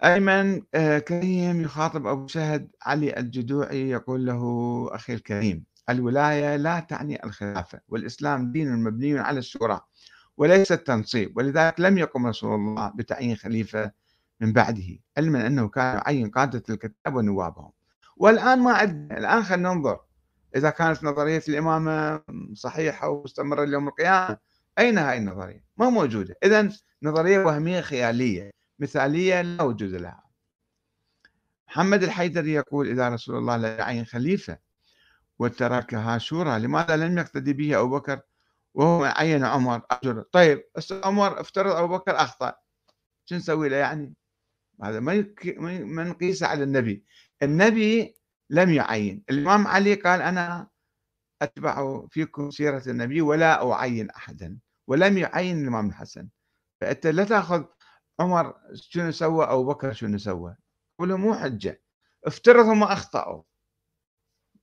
[0.03, 4.41] أيمن آه، كريم يخاطب أبو شهد علي الجدوعي يقول له
[4.91, 9.81] أخي الكريم الولاية لا تعني الخلافة والإسلام دين مبني على الشورى
[10.37, 13.91] وليس التنصيب ولذلك لم يقم رسول الله بتعيين خليفة
[14.41, 17.71] من بعده علما أنه كان يعين قادة الكتاب ونوابهم.
[18.17, 19.99] والآن ما عندنا الآن خلينا ننظر.
[20.55, 22.21] إذا كانت نظرية الإمامة
[22.53, 24.37] صحيحة ومستمرة ليوم القيامة
[24.79, 26.35] أين هاي النظرية؟ ما موجودة.
[26.43, 26.69] إذا
[27.03, 28.51] نظرية وهمية خيالية.
[28.79, 30.23] مثالية لا وجود لها.
[31.67, 34.57] محمد الحيدري يقول إذا رسول الله لا يعين خليفة
[35.39, 38.21] وتركها شورى لماذا لم يقتدي به أبو بكر؟
[38.73, 40.21] وهو عين عمر أجر.
[40.31, 42.53] طيب عمر افترض أبو بكر أخطأ.
[43.25, 44.13] شو نسوي له يعني؟
[44.83, 45.25] هذا ما
[45.61, 47.03] ما نقيسه على النبي.
[47.43, 48.15] النبي
[48.49, 49.23] لم يعين.
[49.29, 50.67] الإمام علي قال أنا
[51.41, 54.57] أتبع فيكم سيرة النبي ولا أعين أحدا
[54.87, 56.27] ولم يعين الإمام الحسن.
[56.81, 57.63] فأنت لا تأخذ
[58.19, 60.55] عمر شنو سوى أو بكر شنو سوى؟
[60.99, 61.81] ولا مو حجة.
[62.25, 63.43] افترض هم أخطأوا.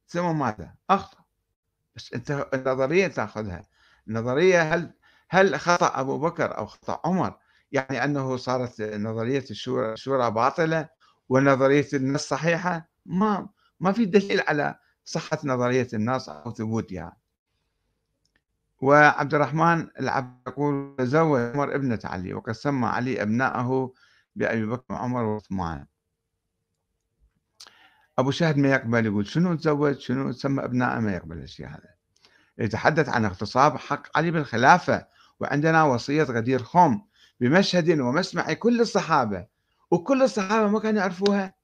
[0.08, 1.24] ثم ماذا؟ أخطأ
[1.96, 3.66] بس أنت النظرية تأخذها.
[4.08, 4.94] النظرية هل
[5.28, 7.38] هل خطأ أبو بكر أو خطأ عمر؟
[7.72, 10.88] يعني أنه صارت نظرية الشورى, الشورى باطلة
[11.28, 13.48] ونظرية النص صحيحة؟ ما
[13.80, 17.16] ما في دليل على صحة نظرية النص أو ثبوتها.
[18.86, 23.92] وعبد الرحمن العبد يقول تزوج عمر ابنة علي وقد سمى علي أبنائه
[24.36, 25.86] بأبي بكر وعمر وعثمان.
[28.18, 31.94] أبو شهد ما يقبل يقول شنو تزوج؟ شنو تسمى أبنائه ما يقبل الشيء هذا.
[32.58, 35.06] يتحدث عن اغتصاب حق علي بالخلافة
[35.40, 37.06] وعندنا وصية غدير خوم
[37.40, 39.46] بمشهد ومسمع كل الصحابة
[39.90, 41.54] وكل الصحابة ما كانوا يعرفوها.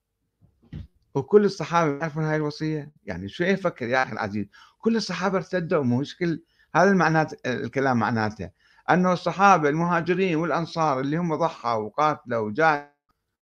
[1.15, 2.91] وكل الصحابة يعرفون هاي الوصية.
[3.03, 4.45] يعني شو يفكر يا أخي العزيز؟
[4.77, 6.43] كل الصحابة ارتدوا مشكل
[6.75, 8.49] هذا المعنات الكلام معناته.
[8.89, 12.89] أنه الصحابة المهاجرين والأنصار اللي هم ضحوا وقاتلوا وجاهدوا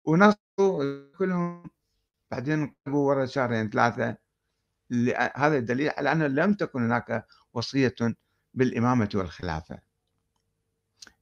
[0.05, 1.71] ونصروا كلهم
[2.31, 4.17] بعدين قلبوا ورا شهرين ثلاثة.
[5.37, 7.95] هذا دليل على أنه لم تكن هناك وصية
[8.55, 9.79] بالإمامة والخلافة.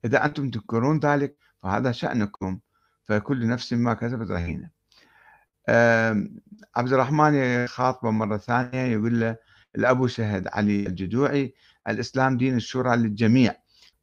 [0.04, 2.58] إذا أنتم تذكرون ذلك فهذا شأنكم
[3.04, 4.70] فكل نفس ما كسبت رهينة.
[6.76, 9.36] عبد الرحمن خاطبه مرة ثانية يقول له
[9.76, 11.54] الأبو شهد علي الجدوعي
[11.88, 13.54] الإسلام دين الشورى للجميع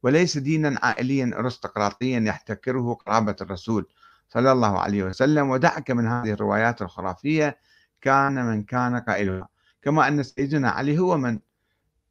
[0.02, 3.86] وليس دينا عائليا أرستقراطيا يحتكره قرابة الرسول
[4.28, 5.50] صلى الله عليه وسلم.
[5.50, 7.58] ودعك من هذه الروايات الخرافية
[8.00, 9.48] كان من كان قائلها
[9.82, 11.38] كما أن سيدنا علي هو من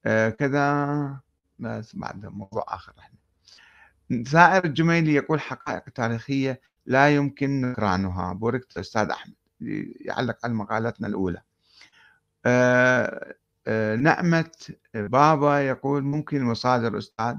[0.06, 1.20] آه، كذا
[1.60, 3.18] بس بعد موضوع آخر إحنا.
[4.26, 8.34] سائر الجميلي يقول حقائق تاريخية لا يمكن نكرانها.
[8.34, 9.34] بوركت الأستاذ أحمد
[10.02, 11.42] يعلق على مقالتنا الأولى.
[12.46, 13.36] آه،
[13.98, 14.52] نعمة
[14.94, 17.36] بابا يقول ممكن مصادر أستاذ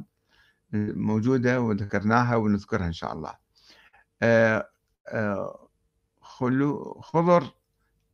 [0.73, 3.35] موجودة وذكرناها ونذكرها إن شاء الله.
[7.01, 7.55] خضر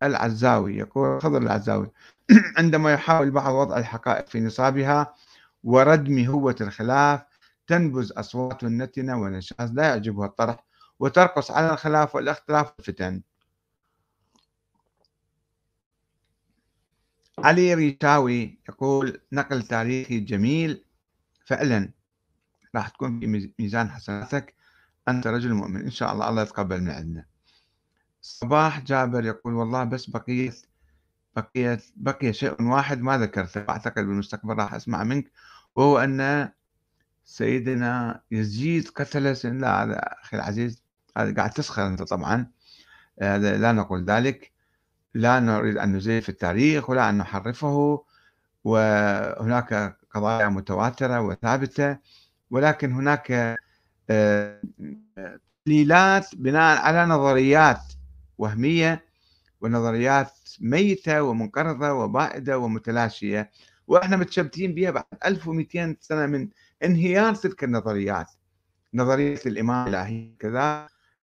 [0.02, 1.90] العزاوي يقول خضر العزاوي.
[2.58, 5.14] عندما يحاول بعض وضع الحقائق في نصابها
[5.64, 7.22] وردم هوة الخلاف
[7.66, 10.64] تنبز أصوات النتنة ونشاز لا يعجبها الطرح
[11.00, 13.22] وترقص على الخلاف والاختلاف والفتن.
[17.44, 20.84] علي ريتاوي يقول نقل تاريخي جميل.
[21.44, 21.90] فعلا
[22.74, 24.54] راح تكون في ميزان حسناتك.
[25.08, 25.80] أنت رجل مؤمن.
[25.80, 27.26] إن شاء الله الله يتقبل من عندنا.
[28.20, 30.66] صباح جابر يقول والله بس بقيت
[31.36, 33.64] بقيت بقي شيء واحد ما ذكرته.
[33.68, 35.30] أعتقد بالمستقبل راح أسمع منك.
[35.76, 36.48] وهو أن
[37.24, 40.82] سيدنا يزيد قتل لا هذا أخي العزيز
[41.16, 42.50] هذا قاعد تسخر أنت طبعا.
[43.22, 44.52] هذا لا نقول ذلك.
[45.14, 48.04] لا نريد أن نزيف التاريخ ولا أن نحرفه
[48.64, 51.98] وهناك قضايا متواترة وثابتة
[52.50, 53.56] ولكن هناك
[55.66, 57.80] تحليلات بناء على نظريات
[58.38, 59.04] وهمية
[59.60, 63.50] ونظريات ميتة ومنقرضة وبائدة ومتلاشية
[63.86, 66.48] وإحنا متشبتين بها بعد 1200 سنة من
[66.84, 68.26] انهيار تلك النظريات.
[68.94, 70.88] نظرية الإمام الإلهي كذا.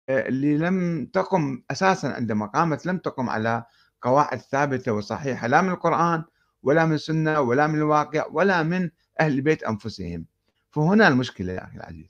[0.09, 3.65] اللي لم تقم أساسا عندما قامت لم تقم على
[4.03, 6.25] قواعد ثابتة وصحيحة لا من القرآن
[6.63, 8.91] ولا من السنة ولا من الواقع ولا من
[9.21, 10.27] أهل البيت أنفسهم.
[10.71, 12.07] فهنا المشكلة يا أخي العزيز.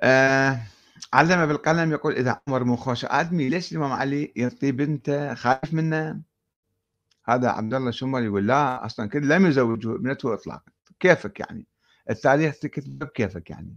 [0.00, 0.60] آه
[1.12, 6.20] علم بالقلم يقول إذا عمر مو خوش آدمي ليش الإمام علي يعطي بنته خايف منه؟
[7.24, 10.72] هذا عبد الله شمر يقول لا أصلا كذا لم يزوجه ابنته إطلاقا.
[11.00, 11.66] كيفك يعني؟
[12.10, 13.76] التاريخ تكتب بكيفك يعني؟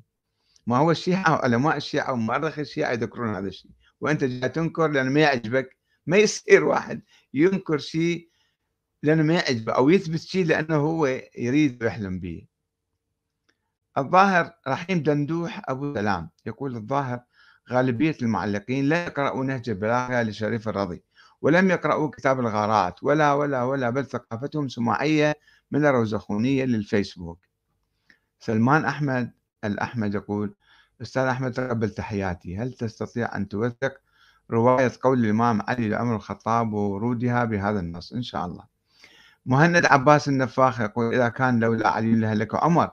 [0.67, 3.71] ما هو الشيعة علماء الشيعة ومؤرخ الشيعة يذكرون هذا الشيء.
[4.01, 5.77] وأنت جاي تنكر لأنه ما يعجبك.
[6.05, 7.01] ما يصير واحد
[7.33, 8.29] ينكر شيء
[9.03, 12.47] لأنه ما يعجبه أو يثبت شيء لأنه هو يريد ويحلم به.
[13.97, 17.19] الظاهر رحيم دندوح أبو سلام يقول الظاهر
[17.71, 21.03] غالبية المعلقين لا يقرأوا نهج البلاغة لشريف الرضي
[21.41, 25.35] ولم يقرأوا كتاب الغارات ولا ولا ولا بل ثقافتهم سماعية
[25.71, 27.39] من الروزخونية للفيسبوك.
[28.39, 29.31] سلمان أحمد
[29.63, 30.55] الأحمد يقول
[31.01, 32.57] أستاذ أحمد تقبل تحياتي.
[32.57, 33.93] هل تستطيع أن توثق
[34.51, 38.63] رواية قول الإمام علي لعمر الخطاب وورودها بهذا النص؟ إن شاء الله.
[39.45, 42.91] مهند عباس النفاخ يقول إذا كان لولا علي لهلك عمر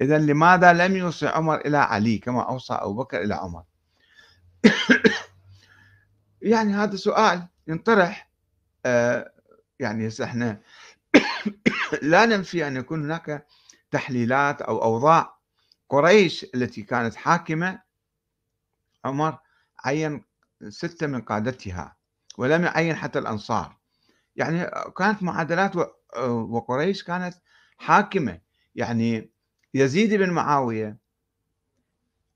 [0.00, 3.62] إذا لماذا لم يوصي عمر إلى علي كما أوصى أبو بكر إلى عمر؟
[6.42, 8.30] يعني هذا سؤال ينطرح
[8.86, 9.32] آه،
[9.78, 10.60] يعني هسه إحنا
[12.02, 13.46] لا ننفي أن يكون هناك
[13.90, 15.41] تحليلات أو أوضاع
[15.92, 17.82] قريش التي كانت حاكمة
[19.04, 19.38] عمر
[19.84, 20.24] عين
[20.68, 21.96] ستة من قادتها
[22.38, 23.76] ولم يعين حتى الأنصار.
[24.36, 25.72] يعني كانت معادلات
[26.26, 27.34] وقريش كانت
[27.78, 28.40] حاكمة.
[28.74, 29.30] يعني
[29.74, 30.98] يزيد بن معاوية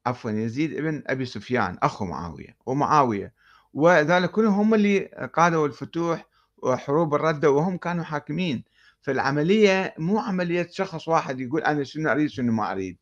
[0.06, 3.34] عفوا يزيد بن أبي سفيان أخو معاوية ومعاوية.
[3.72, 4.98] وذلك كلهم هم اللي
[5.34, 6.26] قادوا الفتوح
[6.56, 8.64] وحروب الرده وهم كانوا حاكمين.
[9.00, 12.98] فالعملية مو عملية شخص واحد يقول أنا شنو أريد شنو ما أريد.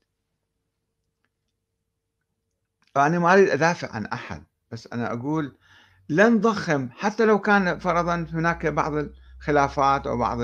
[2.95, 5.57] فأنا ما أريد أدافع عن أحد بس أنا أقول
[6.09, 10.39] لا نضخم حتى لو كان فرضا هناك بعض الخلافات أو بعض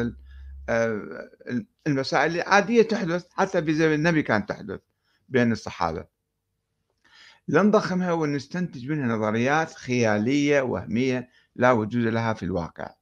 [0.68, 1.30] آه،
[1.86, 4.80] المسائل العاديه تحدث حتى في زمن النبي كانت تحدث
[5.28, 6.04] بين الصحابة.
[7.48, 12.94] لا نضخمها ونستنتج منها نظريات خيالية وهمية لا وجود لها في الواقع.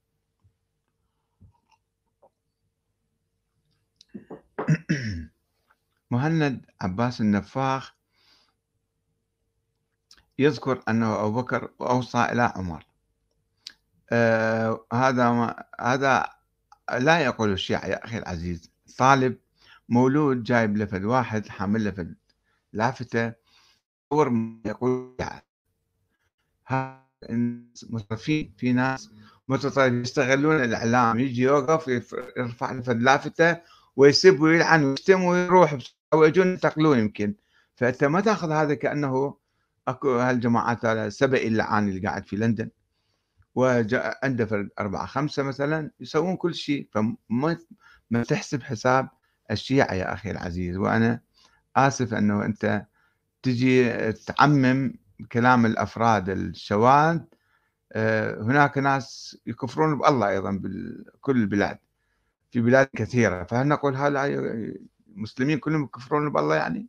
[6.11, 7.98] مهند عباس النفاخ
[10.39, 12.85] يذكر أنه أبو بكر أوصى إلى عمر.
[14.11, 16.29] آه هذا ما هذا
[16.97, 19.37] لا يقول الشيعة يا أخي العزيز طالب
[19.89, 22.15] مولود جايب لفد واحد حامل لفد
[22.73, 23.33] لافتة
[24.11, 25.15] يقول
[27.89, 29.11] متطرفين في ناس
[29.47, 31.87] متطرفين يستغلون الإعلام يجي يوقف
[32.37, 33.57] يرفع لفد لافتة
[33.95, 35.77] ويسب ويلعن ويشتم ويروح
[36.13, 37.35] ويجون ينتقلون يمكن.
[37.75, 39.37] فأنت ما تأخذ هذا كأنه
[39.89, 42.69] أكو هالجماعات سبئي اللعاني اللي قاعد في لندن.
[43.55, 46.89] وجاء عنده فرد أربعة خمسة مثلا يسوون كل شيء.
[46.91, 47.57] فما
[48.09, 49.09] ما تحسب حساب
[49.51, 50.77] الشيعة يا أخي العزيز.
[50.77, 51.21] وأنا
[51.75, 52.85] آسف أنه أنت
[53.43, 54.93] تجي تعمم
[55.31, 57.19] كلام الأفراد الشواذ.
[57.93, 61.77] آه، هناك ناس يكفرون بالله أيضا بكل البلاد.
[62.51, 63.43] في بلاد كثيرة.
[63.43, 64.27] فهل نقول هؤلاء
[65.15, 66.87] المسلمين كلهم يكفرون بالله يعني؟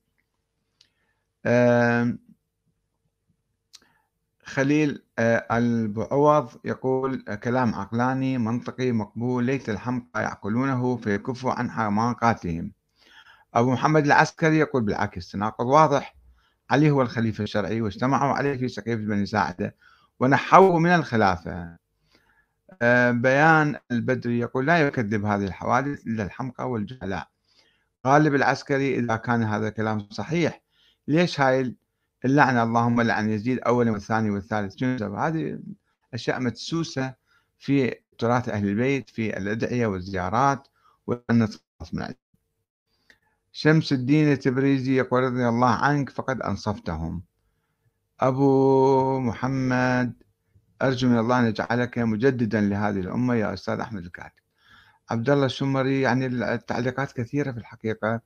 [4.44, 12.72] خليل آه، البعوض يقول آه، كلام عقلاني منطقي مقبول ليت الحمقى يعقلونه فيكفوا عن حماقاتهم.
[13.54, 16.16] أبو محمد العسكري يقول بالعكس تناقض واضح.
[16.70, 19.76] علي هو الخليفة الشرعي واجتمعوا عليه في سقيفة بني ساعدة
[20.20, 21.76] ونحوه من الخلافة.
[22.82, 27.28] آه، بيان البدري يقول لا يكذب هذه الحوادث إلا الحمقى والجهلاء.
[28.06, 30.62] غالب العسكري إذا كان هذا كلام صحيح.
[31.08, 31.74] ليش هاي
[32.24, 34.76] اللعنة اللهم لعن يزيد أولا والثاني والثالث.
[34.76, 35.58] شنو هذه
[36.14, 37.14] أشياء مدسوسة
[37.58, 40.68] في تراث أهل البيت في الأدعية والزيارات
[41.06, 41.60] والنتخلص
[41.92, 42.14] من
[43.52, 47.22] شمس الدين التبريزي يقول رضي الله عنك فقد أنصفتهم.
[48.20, 50.22] أبو محمد
[50.82, 54.40] أرجو من الله أن يجعلك مجددا لهذه الأمة يا أستاذ أحمد الكاتب.
[55.10, 58.20] عبد الله الشمري يعني التعليقات كثيرة في الحقيقة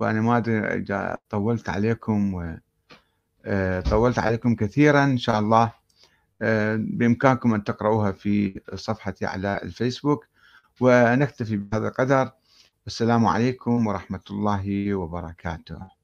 [0.00, 0.86] وأنا ما أدري
[1.30, 2.56] طولت عليكم و
[3.90, 5.72] طولت عليكم كثيرا إن شاء الله.
[6.42, 10.26] آه، بإمكانكم أن تقرأوها في صفحتي على الفيسبوك
[10.80, 12.30] ونكتفي بهذا القدر.
[12.84, 16.00] والسلام عليكم ورحمة الله وبركاته.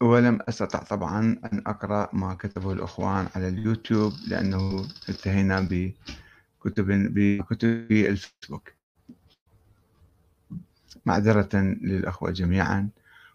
[0.00, 1.20] ولم أستطع طبعا
[1.52, 8.77] أن أقرأ ما كتبه الأخوان على اليوتيوب لأنه انتهينا بكتب بكتب الفيسبوك.
[11.06, 12.88] معذرة للأخوة جميعا.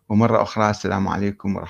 [0.09, 1.61] ومرة أخرى السلام عليكم ورحمة